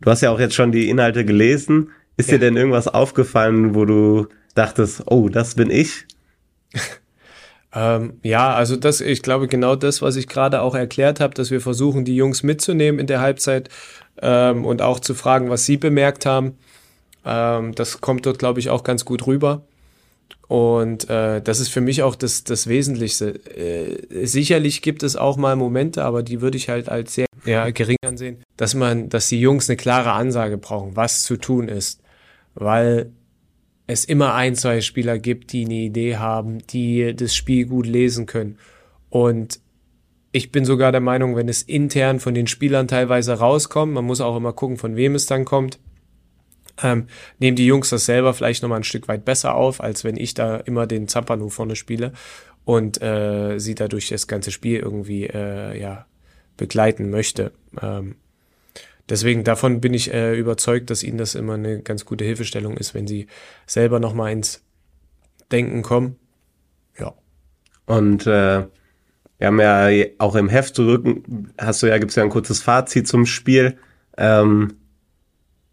[0.00, 1.90] du hast ja auch jetzt schon die Inhalte gelesen.
[2.16, 2.38] Ist ja.
[2.38, 6.06] dir denn irgendwas aufgefallen, wo du dachtest, oh, das bin ich?
[7.76, 11.50] ähm, ja, also das, ich glaube genau das, was ich gerade auch erklärt habe, dass
[11.50, 13.68] wir versuchen, die Jungs mitzunehmen in der Halbzeit
[14.22, 16.56] ähm, und auch zu fragen, was sie bemerkt haben.
[17.26, 19.62] Ähm, das kommt dort, glaube ich, auch ganz gut rüber.
[20.48, 23.34] Und äh, das ist für mich auch das, das Wesentlichste.
[23.54, 27.68] Äh, sicherlich gibt es auch mal Momente, aber die würde ich halt als sehr ja,
[27.70, 32.00] gering ansehen, dass man, dass die Jungs eine klare Ansage brauchen, was zu tun ist.
[32.54, 33.10] Weil
[33.86, 38.26] es immer ein, zwei Spieler gibt, die eine Idee haben, die das Spiel gut lesen
[38.26, 38.58] können.
[39.10, 39.60] Und
[40.32, 44.20] ich bin sogar der Meinung, wenn es intern von den Spielern teilweise rauskommt, man muss
[44.20, 45.78] auch immer gucken, von wem es dann kommt,
[46.82, 47.06] ähm,
[47.38, 50.34] nehmen die Jungs das selber vielleicht nochmal ein Stück weit besser auf, als wenn ich
[50.34, 52.12] da immer den Zampano vorne spiele
[52.64, 56.06] und äh, sie dadurch das ganze Spiel irgendwie äh, ja,
[56.56, 57.52] begleiten möchte.
[57.80, 58.16] Ähm,
[59.08, 62.94] deswegen davon bin ich äh, überzeugt, dass ihnen das immer eine ganz gute Hilfestellung ist,
[62.94, 63.26] wenn sie
[63.66, 64.62] selber nochmal ins
[65.50, 66.16] Denken kommen.
[66.98, 67.14] Ja.
[67.86, 68.66] Und äh,
[69.38, 69.88] wir haben ja
[70.18, 71.06] auch im Heft zurück,
[71.58, 73.78] hast du ja, gibt's ja ein kurzes Fazit zum Spiel.
[74.16, 74.74] Ähm,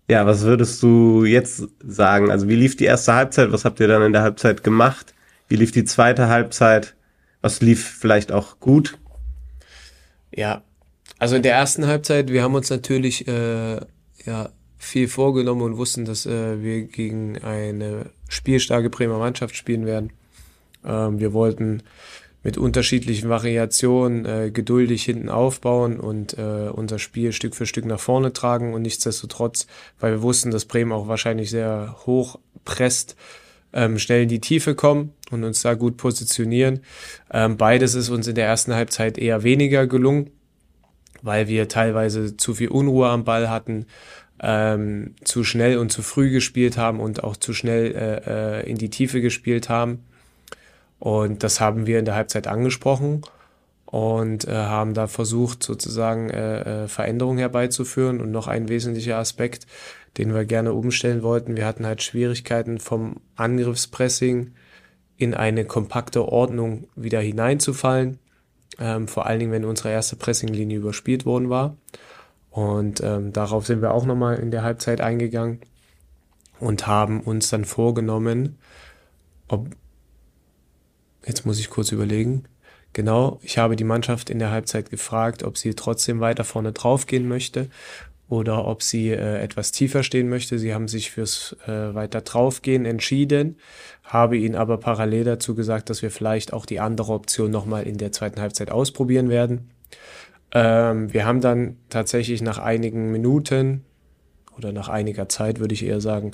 [0.10, 2.30] ja, was würdest du jetzt sagen?
[2.30, 3.52] Also wie lief die erste Halbzeit?
[3.52, 5.14] Was habt ihr dann in der Halbzeit gemacht?
[5.48, 6.96] Wie lief die zweite Halbzeit?
[7.42, 8.98] Was lief vielleicht auch gut?
[10.36, 10.64] Ja,
[11.20, 13.80] also in der ersten Halbzeit, wir haben uns natürlich äh,
[14.26, 20.12] ja, viel vorgenommen und wussten, dass äh, wir gegen eine spielstarke Bremer Mannschaft spielen werden.
[20.86, 21.84] Ähm, wir wollten
[22.44, 28.02] mit unterschiedlichen Variationen äh, geduldig hinten aufbauen und äh, unser Spiel Stück für Stück nach
[28.02, 29.66] vorne tragen und nichtsdestotrotz,
[30.00, 33.16] weil wir wussten, dass Bremen auch wahrscheinlich sehr hoch presst,
[33.72, 36.82] ähm, schnell in die Tiefe kommen und uns da gut positionieren.
[37.32, 40.30] Ähm, beides ist uns in der ersten Halbzeit eher weniger gelungen,
[41.24, 43.88] weil wir teilweise zu viel Unruhe am Ball hatten,
[44.42, 48.78] ähm, zu schnell und zu früh gespielt haben und auch zu schnell äh, äh, in
[48.78, 50.04] die Tiefe gespielt haben.
[51.00, 53.24] Und das haben wir in der Halbzeit angesprochen
[53.86, 58.20] und äh, haben da versucht, sozusagen äh, äh, Veränderungen herbeizuführen.
[58.22, 59.66] Und noch ein wesentlicher Aspekt,
[60.18, 64.52] den wir gerne umstellen wollten, wir hatten halt Schwierigkeiten vom Angriffspressing
[65.18, 68.20] in eine kompakte Ordnung wieder hineinzufallen.
[68.80, 71.78] Ähm, vor allen Dingen, wenn unsere erste Pressinglinie überspielt worden war.
[72.50, 75.60] Und ähm, darauf sind wir auch nochmal in der Halbzeit eingegangen
[76.60, 78.58] und haben uns dann vorgenommen,
[79.48, 79.70] ob,
[81.26, 82.44] Jetzt muss ich kurz überlegen.
[82.92, 87.28] Genau, ich habe die Mannschaft in der Halbzeit gefragt, ob sie trotzdem weiter vorne draufgehen
[87.28, 87.70] möchte
[88.30, 90.60] oder ob sie äh, etwas tiefer stehen möchte.
[90.60, 93.58] Sie haben sich fürs äh, weiter draufgehen entschieden,
[94.14, 97.98] habe ihnen aber parallel dazu gesagt, dass wir vielleicht auch die andere Option nochmal in
[97.98, 99.72] der zweiten Halbzeit ausprobieren werden.
[100.52, 103.84] Ähm, wir haben dann tatsächlich nach einigen Minuten
[104.56, 106.32] oder nach einiger Zeit, würde ich eher sagen,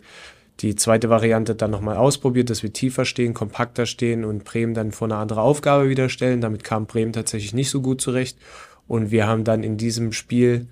[0.60, 4.92] die zweite Variante dann nochmal ausprobiert, dass wir tiefer stehen, kompakter stehen und Bremen dann
[4.92, 6.42] vor eine andere Aufgabe wieder stellen.
[6.42, 8.38] Damit kam Bremen tatsächlich nicht so gut zurecht.
[8.86, 10.68] Und wir haben dann in diesem Spielteil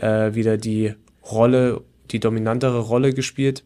[0.00, 0.94] äh, wieder die
[1.28, 1.80] Rolle,
[2.12, 3.64] die dominantere Rolle gespielt,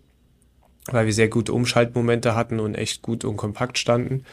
[0.86, 4.24] weil wir sehr gute Umschaltmomente hatten und echt gut und kompakt standen.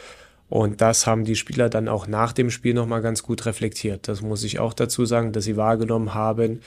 [0.48, 4.08] Und das haben die Spieler dann auch nach dem Spiel nochmal ganz gut reflektiert.
[4.08, 6.60] Das muss ich auch dazu sagen, dass sie wahrgenommen haben,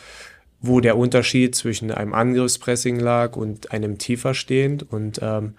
[0.59, 4.83] wo der Unterschied zwischen einem Angriffspressing lag und einem tiefer stehend.
[4.83, 5.55] Und ähm,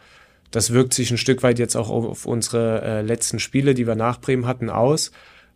[0.53, 3.97] das wirkt sich ein Stück weit jetzt auch auf unsere äh, letzten Spiele, die wir
[3.97, 5.11] nach Bremen hatten, aus,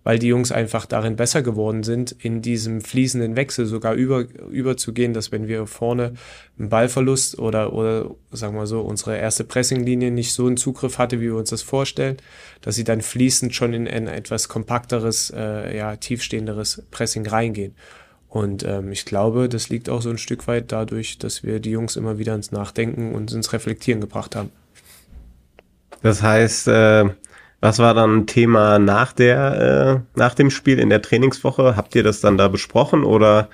[0.06, 5.14] weil die Jungs einfach darin besser geworden sind, in diesem fließenden Wechsel sogar über, überzugehen,
[5.14, 6.12] dass wenn wir vorne
[6.56, 11.18] einen Ballverlust oder, oder sagen wir so, unsere erste Pressinglinie nicht so einen Zugriff hatte,
[11.18, 12.18] wie wir uns das vorstellen,
[12.60, 17.74] dass sie dann fließend schon in ein etwas kompakteres, äh, ja, tiefstehenderes Pressing reingehen.
[18.28, 21.70] Und ähm, ich glaube, das liegt auch so ein Stück weit dadurch, dass wir die
[21.70, 24.52] Jungs immer wieder ins Nachdenken und ins Reflektieren gebracht haben.
[26.00, 27.06] Das heißt, äh,
[27.60, 31.76] was war dann Thema nach der, äh, nach dem Spiel in der Trainingswoche?
[31.76, 33.48] Habt ihr das dann da besprochen oder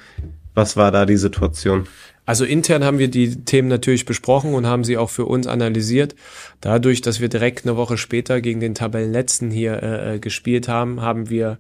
[0.55, 1.87] was war da die Situation?
[2.25, 6.15] Also intern haben wir die Themen natürlich besprochen und haben sie auch für uns analysiert.
[6.61, 11.01] Dadurch, dass wir direkt eine Woche später gegen den Tabellenletzten hier äh, äh gespielt haben,
[11.01, 11.59] haben wir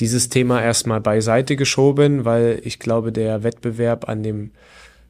[0.00, 4.50] dieses Thema erstmal beiseite geschoben, weil ich glaube, der Wettbewerb an dem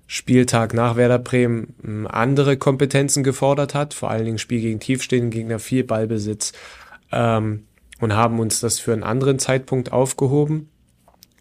[0.07, 5.31] Spieltag nach Werder Bremen hm, andere Kompetenzen gefordert hat, vor allen Dingen Spiel gegen tiefstehenden
[5.31, 6.53] Gegner, viel Ballbesitz
[7.13, 7.65] ähm,
[8.01, 10.69] und haben uns das für einen anderen Zeitpunkt aufgehoben.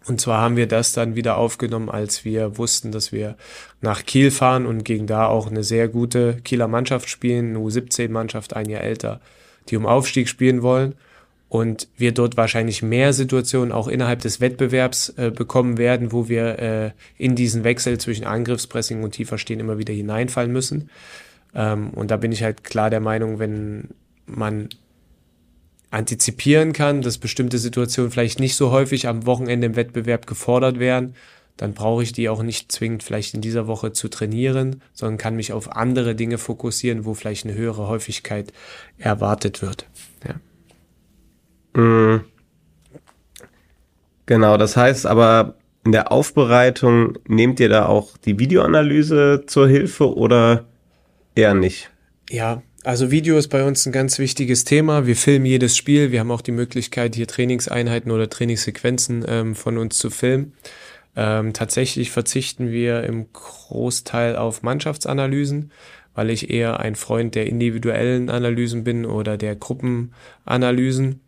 [0.06, 3.36] Und zwar haben wir das dann wieder aufgenommen, als wir wussten, dass wir
[3.80, 8.54] nach Kiel fahren und gegen da auch eine sehr gute Kieler Mannschaft spielen, eine U17-Mannschaft,
[8.54, 9.20] ein Jahr älter,
[9.70, 10.94] die um Aufstieg spielen wollen
[11.54, 16.58] und wir dort wahrscheinlich mehr Situationen auch innerhalb des Wettbewerbs äh, bekommen werden, wo wir
[16.58, 20.90] äh, in diesen Wechsel zwischen Angriffspressing und tiefer stehen immer wieder hineinfallen müssen.
[21.54, 23.90] Ähm, und da bin ich halt klar der Meinung, wenn
[24.26, 24.68] man
[25.92, 31.14] antizipieren kann, dass bestimmte Situationen vielleicht nicht so häufig am Wochenende im Wettbewerb gefordert werden,
[31.56, 35.36] dann brauche ich die auch nicht zwingend vielleicht in dieser Woche zu trainieren, sondern kann
[35.36, 38.52] mich auf andere Dinge fokussieren, wo vielleicht eine höhere Häufigkeit
[38.98, 39.86] erwartet wird.
[41.74, 42.22] Mhm.
[44.26, 50.16] Genau, das heißt aber in der Aufbereitung nehmt ihr da auch die Videoanalyse zur Hilfe
[50.16, 50.64] oder
[51.34, 51.90] eher nicht?
[52.30, 55.06] Ja, also Video ist bei uns ein ganz wichtiges Thema.
[55.06, 56.10] Wir filmen jedes Spiel.
[56.10, 60.54] Wir haben auch die Möglichkeit, hier Trainingseinheiten oder Trainingssequenzen ähm, von uns zu filmen.
[61.16, 65.70] Ähm, tatsächlich verzichten wir im Großteil auf Mannschaftsanalysen,
[66.14, 71.20] weil ich eher ein Freund der individuellen Analysen bin oder der Gruppenanalysen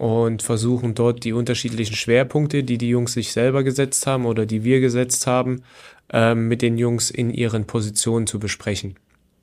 [0.00, 4.64] und versuchen dort die unterschiedlichen Schwerpunkte, die die Jungs sich selber gesetzt haben oder die
[4.64, 5.62] wir gesetzt haben,
[6.10, 8.94] ähm, mit den Jungs in ihren Positionen zu besprechen.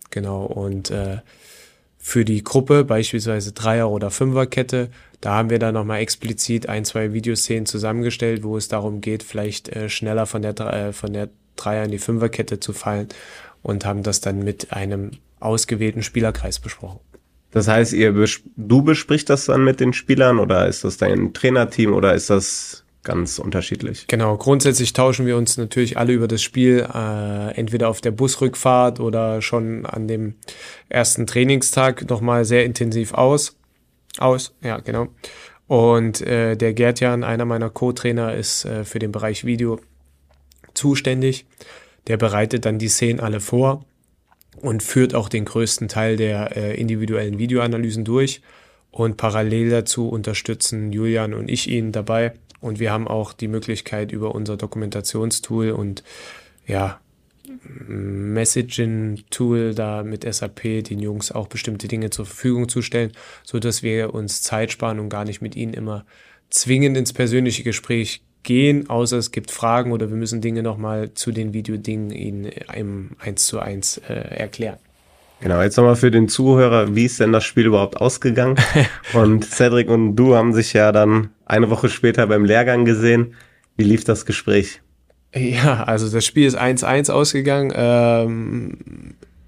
[0.09, 1.17] Genau, und äh,
[1.99, 4.89] für die Gruppe, beispielsweise Dreier- oder Fünferkette,
[5.21, 9.69] da haben wir dann nochmal explizit ein, zwei Videoszenen zusammengestellt, wo es darum geht, vielleicht
[9.69, 13.09] äh, schneller von der, äh, von der Dreier- in die Fünferkette zu fallen
[13.61, 16.99] und haben das dann mit einem ausgewählten Spielerkreis besprochen.
[17.57, 21.33] Das heißt, ihr bes du besprichst das dann mit den Spielern oder ist das dein
[21.33, 24.05] Trainerteam oder ist das ganz unterschiedlich?
[24.05, 28.99] Genau, grundsätzlich tauschen wir uns natürlich alle über das Spiel, äh, entweder auf der Busrückfahrt
[28.99, 30.35] oder schon an dem
[30.87, 33.57] ersten Trainingstag nochmal sehr intensiv aus.
[34.19, 35.07] Aus, ja, genau.
[35.65, 39.79] Und äh, der Gertjan, einer meiner Co-Trainer, ist äh, für den Bereich Video
[40.75, 41.47] zuständig.
[42.05, 43.83] Der bereitet dann die Szenen alle vor
[44.57, 48.41] und führt auch den größten Teil der äh, individuellen Videoanalysen durch.
[48.91, 52.33] Und parallel dazu unterstützen Julian und ich ihn dabei.
[52.59, 56.03] Und wir haben auch die Möglichkeit über unser Dokumentationstool und
[56.65, 56.99] ja,
[57.87, 63.11] Messaging-Tool da mit SAP den Jungs auch bestimmte Dinge zur Verfügung zu stellen,
[63.43, 66.05] so dass wir uns Zeit sparen und gar nicht mit ihnen immer
[66.49, 71.33] zwingend ins persönliche Gespräch gehen, außer es gibt Fragen oder wir müssen Dinge nochmal zu
[71.33, 74.77] den Videodingen Ihnen im 1 zu 1 äh, erklären.
[75.41, 78.55] Genau, jetzt nochmal für den Zuhörer, wie ist denn das Spiel überhaupt ausgegangen?
[79.13, 83.35] und Cedric und du haben sich ja dann eine Woche später beim Lehrgang gesehen.
[83.75, 84.81] Wie lief das Gespräch?
[85.35, 87.73] Ja, also das Spiel ist 1-1 ausgegangen.
[87.75, 88.77] Ähm,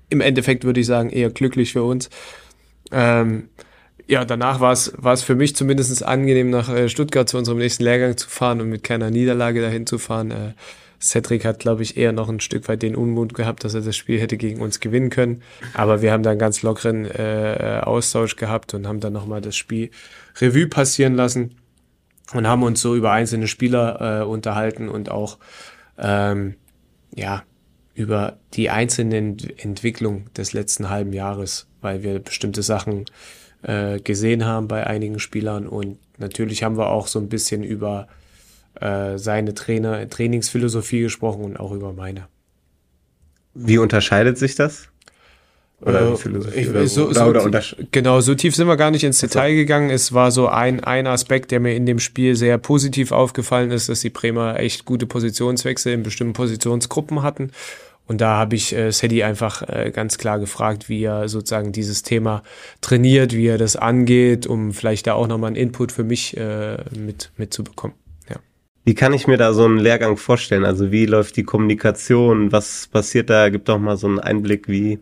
[0.09, 2.09] Im Endeffekt würde ich sagen, eher glücklich für uns.
[2.91, 3.47] Ähm,
[4.09, 8.17] ja, danach war es für mich zumindest angenehm, nach äh, Stuttgart zu unserem nächsten Lehrgang
[8.17, 10.31] zu fahren und mit keiner Niederlage dahin zu fahren.
[10.31, 10.53] Äh,
[10.99, 13.95] Cedric hat, glaube ich, eher noch ein Stück weit den Unmut gehabt, dass er das
[13.95, 15.43] Spiel hätte gegen uns gewinnen können.
[15.75, 19.91] Aber wir haben dann ganz lockeren äh, Austausch gehabt und haben dann nochmal das Spiel
[20.41, 21.55] Revue passieren lassen
[22.33, 25.37] und haben uns so über einzelne Spieler äh, unterhalten und auch
[25.99, 26.55] ähm,
[27.15, 27.43] ja
[27.93, 33.05] über die einzelnen Entwicklung des letzten halben Jahres, weil wir bestimmte Sachen
[33.63, 35.67] äh, gesehen haben bei einigen Spielern.
[35.67, 38.07] Und natürlich haben wir auch so ein bisschen über
[38.79, 42.27] äh, seine Trainer, Trainingsphilosophie gesprochen und auch über meine.
[43.53, 44.87] Wie unterscheidet sich das?
[45.81, 46.13] Oder, äh,
[46.55, 49.89] ich, oder, so, oder, oder genau, so tief sind wir gar nicht ins Detail gegangen.
[49.89, 53.87] Es war so ein, ein Aspekt, der mir in dem Spiel sehr positiv aufgefallen ist,
[53.87, 57.51] dass die Bremer echt gute Positionswechsel in bestimmten Positionsgruppen hatten
[58.09, 62.01] Und da habe ich äh, Sadie einfach äh, ganz klar gefragt, wie er sozusagen dieses
[62.01, 62.41] Thema
[62.81, 66.77] trainiert, wie er das angeht, um vielleicht da auch nochmal einen Input für mich äh,
[66.97, 67.95] mit mitzubekommen.
[68.27, 68.37] Ja.
[68.83, 70.65] Wie kann ich mir da so einen Lehrgang vorstellen?
[70.65, 72.51] Also wie läuft die Kommunikation?
[72.51, 73.49] Was passiert da?
[73.49, 74.97] Gib doch mal so einen Einblick, wie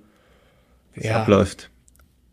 [0.94, 1.22] es ja.
[1.22, 1.72] abläuft.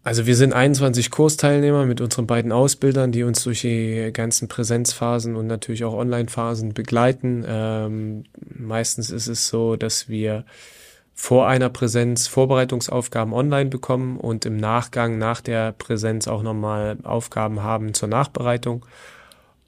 [0.05, 5.35] Also wir sind 21 Kursteilnehmer mit unseren beiden Ausbildern, die uns durch die ganzen Präsenzphasen
[5.35, 7.43] und natürlich auch Online-Phasen begleiten.
[7.49, 8.25] Ähm,
[8.55, 10.45] meistens ist es so, dass wir
[11.15, 17.63] vor einer Präsenz Vorbereitungsaufgaben online bekommen und im Nachgang nach der Präsenz auch nochmal Aufgaben
[17.63, 18.85] haben zur Nachbereitung.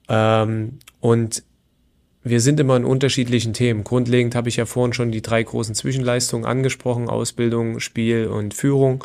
[0.07, 1.41] Ähm, und
[2.23, 3.83] wir sind immer in unterschiedlichen Themen.
[3.83, 9.03] Grundlegend habe ich ja vorhin schon die drei großen Zwischenleistungen angesprochen, Ausbildung, Spiel und Führung.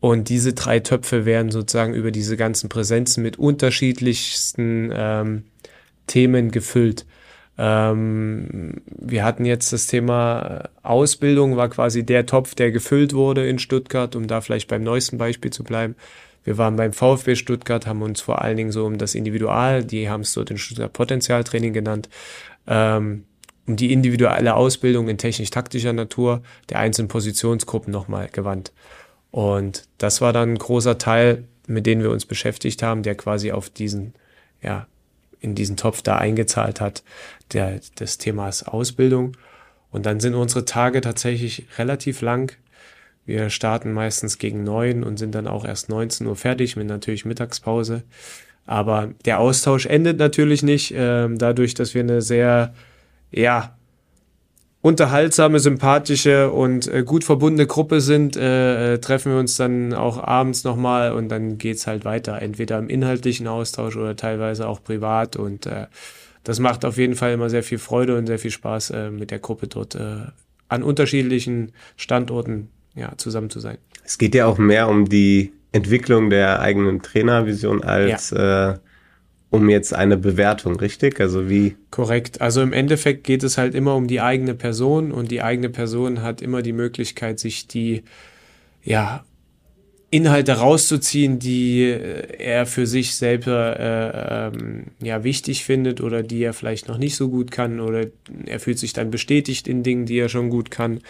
[0.00, 5.44] Und diese drei Töpfe werden sozusagen über diese ganzen Präsenzen mit unterschiedlichsten ähm,
[6.06, 7.04] Themen gefüllt.
[7.58, 13.58] Ähm, wir hatten jetzt das Thema Ausbildung, war quasi der Topf, der gefüllt wurde in
[13.58, 15.96] Stuttgart, um da vielleicht beim neuesten Beispiel zu bleiben.
[16.44, 20.08] Wir waren beim VfB Stuttgart, haben uns vor allen Dingen so um das Individual, die
[20.08, 22.08] haben es dort in Stuttgart Potenzialtraining genannt,
[22.68, 23.24] ähm,
[23.66, 28.72] um die individuelle Ausbildung in technisch-taktischer Natur der einzelnen Positionsgruppen nochmal gewandt.
[29.30, 33.52] Und das war dann ein großer Teil, mit dem wir uns beschäftigt haben, der quasi
[33.52, 34.14] auf diesen,
[34.62, 34.86] ja,
[35.40, 37.02] in diesen Topf da eingezahlt hat,
[37.52, 39.36] der, des Themas Ausbildung.
[39.90, 42.56] Und dann sind unsere Tage tatsächlich relativ lang.
[43.24, 47.24] Wir starten meistens gegen neun und sind dann auch erst 19 Uhr fertig mit natürlich
[47.24, 48.02] Mittagspause.
[48.66, 52.74] Aber der Austausch endet natürlich nicht, äh, dadurch, dass wir eine sehr,
[53.30, 53.77] ja,
[54.80, 60.22] unterhaltsame, sympathische und äh, gut verbundene Gruppe sind, äh, äh, treffen wir uns dann auch
[60.22, 62.40] abends nochmal und dann geht's halt weiter.
[62.40, 65.36] Entweder im inhaltlichen Austausch oder teilweise auch privat.
[65.36, 65.86] Und äh,
[66.44, 69.30] das macht auf jeden Fall immer sehr viel Freude und sehr viel Spaß, äh, mit
[69.30, 70.26] der Gruppe dort äh,
[70.68, 73.78] an unterschiedlichen Standorten ja, zusammen zu sein.
[74.04, 78.78] Es geht ja auch mehr um die Entwicklung der eigenen Trainervision als ja.
[79.50, 81.20] Um jetzt eine Bewertung, richtig?
[81.20, 81.76] Also wie?
[81.90, 82.40] Korrekt.
[82.40, 86.22] Also im Endeffekt geht es halt immer um die eigene Person und die eigene Person
[86.22, 88.02] hat immer die Möglichkeit, sich die,
[88.82, 89.24] ja,
[90.10, 96.42] Inhalte rauszuziehen, die äh, er für sich selber äh, ähm, ja wichtig findet oder die
[96.42, 98.06] er vielleicht noch nicht so gut kann oder
[98.46, 101.00] er fühlt sich dann bestätigt in Dingen, die er schon gut kann.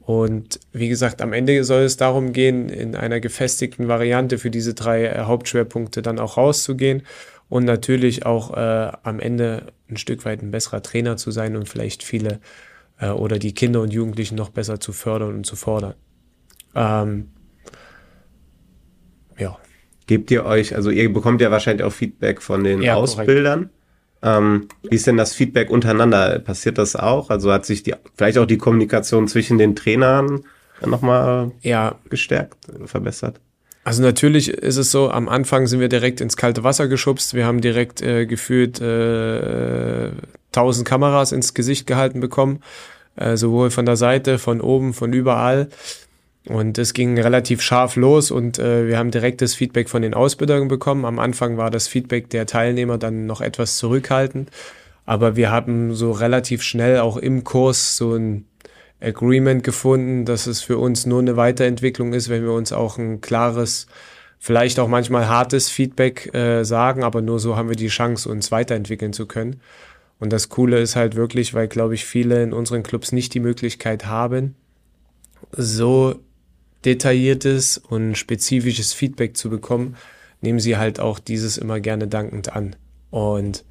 [0.00, 4.72] Und wie gesagt, am Ende soll es darum gehen, in einer gefestigten Variante für diese
[4.72, 7.02] drei äh, Hauptschwerpunkte dann auch rauszugehen
[7.48, 11.68] und natürlich auch äh, am Ende ein Stück weit ein besserer Trainer zu sein und
[11.68, 12.40] vielleicht viele
[13.00, 15.94] äh, oder die Kinder und Jugendlichen noch besser zu fördern und zu fordern.
[16.74, 17.30] Ähm,
[19.38, 19.56] ja.
[20.06, 23.70] Gebt ihr euch, also ihr bekommt ja wahrscheinlich auch Feedback von den ja, Ausbildern.
[24.20, 26.38] Ähm, wie ist denn das Feedback untereinander?
[26.40, 27.30] Passiert das auch?
[27.30, 30.44] Also hat sich die, vielleicht auch die Kommunikation zwischen den Trainern
[30.84, 31.96] nochmal ja.
[32.08, 33.40] gestärkt, verbessert?
[33.84, 37.34] Also natürlich ist es so, am Anfang sind wir direkt ins kalte Wasser geschubst.
[37.34, 40.10] Wir haben direkt äh, gefühlt äh,
[40.52, 42.60] 1000 Kameras ins Gesicht gehalten bekommen,
[43.16, 45.68] äh, sowohl von der Seite, von oben, von überall.
[46.48, 50.68] Und es ging relativ scharf los und äh, wir haben direktes Feedback von den Ausbildern
[50.68, 51.04] bekommen.
[51.04, 54.50] Am Anfang war das Feedback der Teilnehmer dann noch etwas zurückhaltend,
[55.04, 58.46] aber wir haben so relativ schnell auch im Kurs so ein
[59.00, 63.20] Agreement gefunden, dass es für uns nur eine Weiterentwicklung ist, wenn wir uns auch ein
[63.20, 63.86] klares,
[64.38, 68.50] vielleicht auch manchmal hartes Feedback äh, sagen, aber nur so haben wir die Chance, uns
[68.50, 69.60] weiterentwickeln zu können.
[70.18, 73.40] Und das Coole ist halt wirklich, weil, glaube ich, viele in unseren Clubs nicht die
[73.40, 74.56] Möglichkeit haben,
[75.52, 76.16] so
[76.84, 79.96] detailliertes und spezifisches Feedback zu bekommen,
[80.40, 82.76] nehmen sie halt auch dieses immer gerne dankend an.
[83.10, 83.64] Und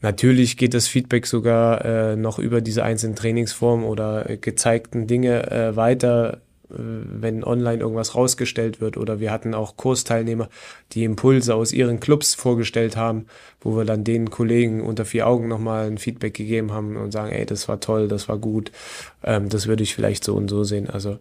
[0.00, 5.50] Natürlich geht das Feedback sogar äh, noch über diese einzelnen Trainingsformen oder äh, gezeigten Dinge
[5.50, 6.38] äh, weiter,
[6.70, 8.96] äh, wenn online irgendwas rausgestellt wird.
[8.96, 10.48] Oder wir hatten auch Kursteilnehmer,
[10.92, 13.26] die Impulse aus ihren Clubs vorgestellt haben,
[13.60, 17.32] wo wir dann den Kollegen unter vier Augen nochmal ein Feedback gegeben haben und sagen,
[17.32, 18.70] ey, das war toll, das war gut,
[19.24, 20.88] ähm, das würde ich vielleicht so und so sehen.
[20.88, 21.18] Also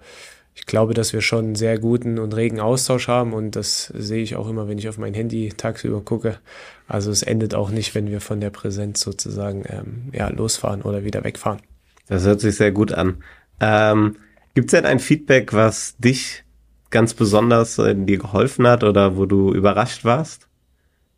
[0.57, 4.23] ich glaube, dass wir schon einen sehr guten und regen Austausch haben und das sehe
[4.23, 6.39] ich auch immer, wenn ich auf mein Handy tagsüber gucke.
[6.87, 11.03] Also es endet auch nicht, wenn wir von der Präsenz sozusagen ähm, ja, losfahren oder
[11.03, 11.61] wieder wegfahren.
[12.07, 13.23] Das hört sich sehr gut an.
[13.59, 14.15] Ähm,
[14.55, 16.43] Gibt es denn ein Feedback, was dich
[16.89, 20.47] ganz besonders äh, dir geholfen hat oder wo du überrascht warst?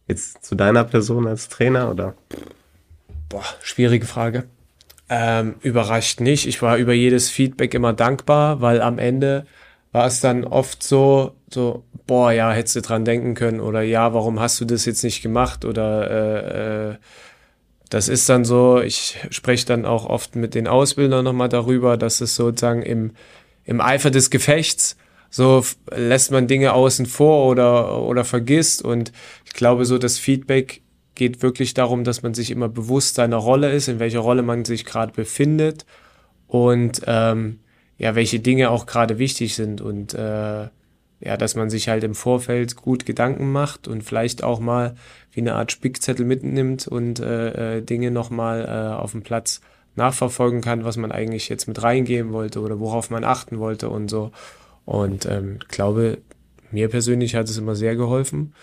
[0.06, 2.14] Jetzt zu deiner Person als Trainer oder?
[3.30, 4.50] Boah, schwierige Frage.
[5.10, 6.48] Ähm, überrascht nicht.
[6.48, 9.46] Ich war über jedes Feedback immer dankbar, weil am Ende
[9.92, 14.14] war es dann oft so, so, boah, ja, hättest du dran denken können oder ja,
[14.14, 16.96] warum hast du das jetzt nicht gemacht oder äh, äh,
[17.90, 22.22] das ist dann so, ich spreche dann auch oft mit den Ausbildern nochmal darüber, dass
[22.22, 23.14] es sozusagen im,
[23.66, 24.96] im Eifer des Gefechts
[25.30, 28.84] so lässt man Dinge außen vor oder, oder vergisst.
[28.84, 29.12] Und
[29.46, 30.82] ich glaube, so das Feedback
[31.20, 34.64] geht wirklich darum, dass man sich immer bewusst seiner Rolle ist, in welcher Rolle man
[34.64, 35.86] sich gerade befindet
[36.48, 37.60] und ähm,
[37.98, 40.70] ja, welche Dinge auch gerade wichtig sind und äh,
[41.22, 44.96] ja, dass man sich halt im Vorfeld gut Gedanken macht und vielleicht auch mal
[45.34, 49.60] wie eine Art Spickzettel mitnimmt und äh, äh, Dinge nochmal äh, auf dem Platz
[49.96, 54.10] nachverfolgen kann, was man eigentlich jetzt mit reingeben wollte oder worauf man achten wollte und
[54.10, 54.32] so.
[54.86, 56.20] Und ähm, glaube,
[56.72, 58.54] mir persönlich hat es immer sehr geholfen.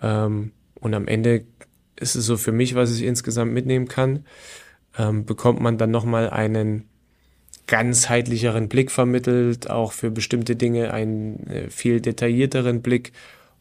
[0.00, 1.44] Ähm, und am Ende
[2.00, 4.24] ist es so für mich, was ich insgesamt mitnehmen kann,
[4.96, 6.84] ähm, bekommt man dann nochmal einen
[7.66, 13.12] ganzheitlicheren Blick vermittelt, auch für bestimmte Dinge einen äh, viel detaillierteren Blick.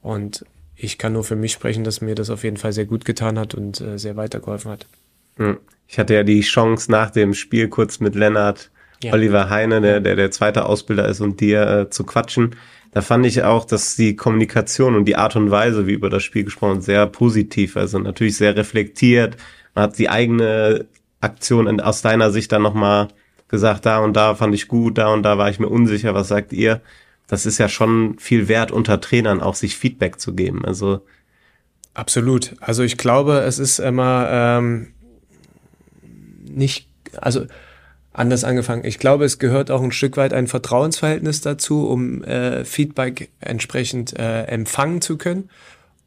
[0.01, 3.05] Und ich kann nur für mich sprechen, dass mir das auf jeden Fall sehr gut
[3.05, 4.87] getan hat und äh, sehr weitergeholfen hat.
[5.35, 5.57] Hm.
[5.87, 8.71] Ich hatte ja die Chance nach dem Spiel kurz mit Lennart
[9.03, 9.13] ja.
[9.13, 12.55] Oliver Heine, der, der der zweite Ausbilder ist, und dir äh, zu quatschen.
[12.97, 16.23] Da fand ich auch, dass die Kommunikation und die Art und Weise, wie über das
[16.23, 19.37] Spiel gesprochen, sehr positiv, also natürlich sehr reflektiert.
[19.75, 20.87] Man hat die eigene
[21.21, 23.09] Aktion aus deiner Sicht dann nochmal
[23.49, 26.29] gesagt, da und da fand ich gut, da und da war ich mir unsicher, was
[26.29, 26.81] sagt ihr?
[27.27, 30.65] Das ist ja schon viel wert unter Trainern, auch sich Feedback zu geben.
[30.65, 31.05] Also
[31.93, 32.55] Absolut.
[32.61, 34.87] Also ich glaube, es ist immer ähm,
[36.49, 36.89] nicht,
[37.21, 37.45] also
[38.17, 38.83] anders angefangen.
[38.83, 44.17] Ich glaube, es gehört auch ein Stück weit ein Vertrauensverhältnis dazu, um äh, Feedback entsprechend
[44.17, 45.49] äh, empfangen zu können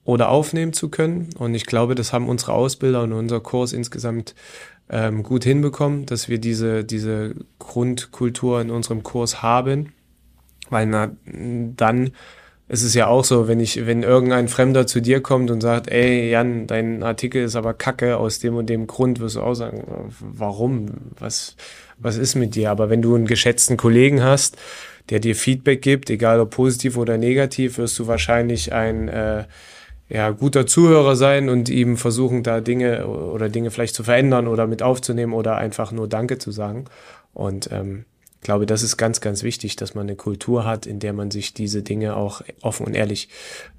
[0.05, 1.31] oder aufnehmen zu können.
[1.39, 4.35] Und ich glaube, das haben unsere Ausbilder und unser Kurs insgesamt
[4.89, 9.93] ähm, gut hinbekommen, dass wir diese, diese Grundkultur in unserem Kurs haben.
[10.69, 12.11] Weil na, dann
[12.71, 15.91] ist es ja auch so, wenn ich, wenn irgendein Fremder zu dir kommt und sagt,
[15.91, 19.55] ey Jan, dein Artikel ist aber kacke aus dem und dem Grund, wirst du auch
[19.55, 19.83] sagen,
[20.21, 20.87] warum?
[21.19, 21.57] Was,
[21.99, 22.71] was ist mit dir?
[22.71, 24.57] Aber wenn du einen geschätzten Kollegen hast,
[25.09, 29.47] der dir Feedback gibt, egal ob positiv oder negativ, wirst du wahrscheinlich ein äh,
[30.09, 34.69] ja, guter Zuhörer sein und ihm versuchen, da Dinge oder Dinge vielleicht zu verändern oder
[34.69, 36.85] mit aufzunehmen oder einfach nur Danke zu sagen.
[37.35, 38.05] Und ähm,
[38.41, 41.31] ich glaube, das ist ganz, ganz wichtig, dass man eine Kultur hat, in der man
[41.31, 43.29] sich diese Dinge auch offen und ehrlich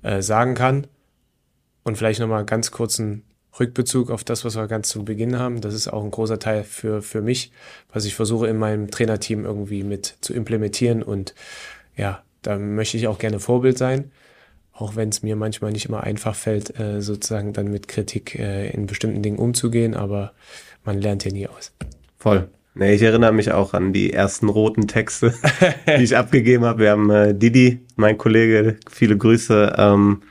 [0.03, 0.85] äh, sagen kann.
[1.83, 3.23] Und vielleicht nochmal ganz kurzen
[3.59, 5.61] Rückbezug auf das, was wir ganz zu Beginn haben.
[5.61, 7.51] Das ist auch ein großer Teil für, für mich,
[7.91, 11.01] was ich versuche in meinem Trainerteam irgendwie mit zu implementieren.
[11.01, 11.33] Und
[11.97, 14.11] ja, da möchte ich auch gerne Vorbild sein
[14.73, 18.69] auch wenn es mir manchmal nicht immer einfach fällt, äh, sozusagen dann mit Kritik äh,
[18.71, 20.33] in bestimmten Dingen umzugehen, aber
[20.83, 21.71] man lernt ja nie aus.
[22.17, 22.49] Voll.
[22.73, 25.33] Nee, ich erinnere mich auch an die ersten roten Texte,
[25.97, 26.79] die ich abgegeben habe.
[26.79, 29.75] Wir haben äh, Didi, mein Kollege, viele Grüße.
[29.77, 30.21] Ähm,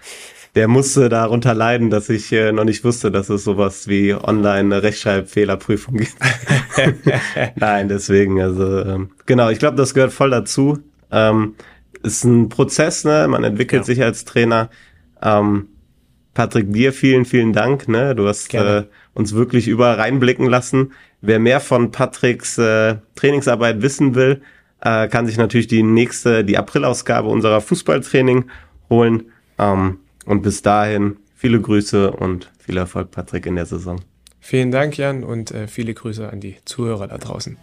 [0.54, 4.82] der musste darunter leiden, dass ich äh, noch nicht wusste, dass es sowas wie online
[4.82, 6.14] Rechtschreibfehlerprüfung gibt.
[7.56, 10.78] Nein, deswegen, also ähm, genau, ich glaube, das gehört voll dazu.
[11.12, 11.54] Ähm,
[12.02, 13.28] ist ein Prozess, ne?
[13.28, 13.86] Man entwickelt ja.
[13.86, 14.70] sich als Trainer.
[15.22, 15.68] Ähm,
[16.34, 17.88] Patrick, dir vielen, vielen Dank.
[17.88, 18.14] Ne?
[18.14, 18.84] Du hast äh,
[19.14, 20.92] uns wirklich überall reinblicken lassen.
[21.22, 24.42] Wer mehr von Patricks äh, Trainingsarbeit wissen will,
[24.80, 28.50] äh, kann sich natürlich die nächste, die Aprilausgabe unserer Fußballtraining
[28.88, 29.30] holen.
[29.58, 34.00] Ähm, und bis dahin viele Grüße und viel Erfolg, Patrick, in der Saison.
[34.40, 37.56] Vielen Dank, Jan, und äh, viele Grüße an die Zuhörer da draußen.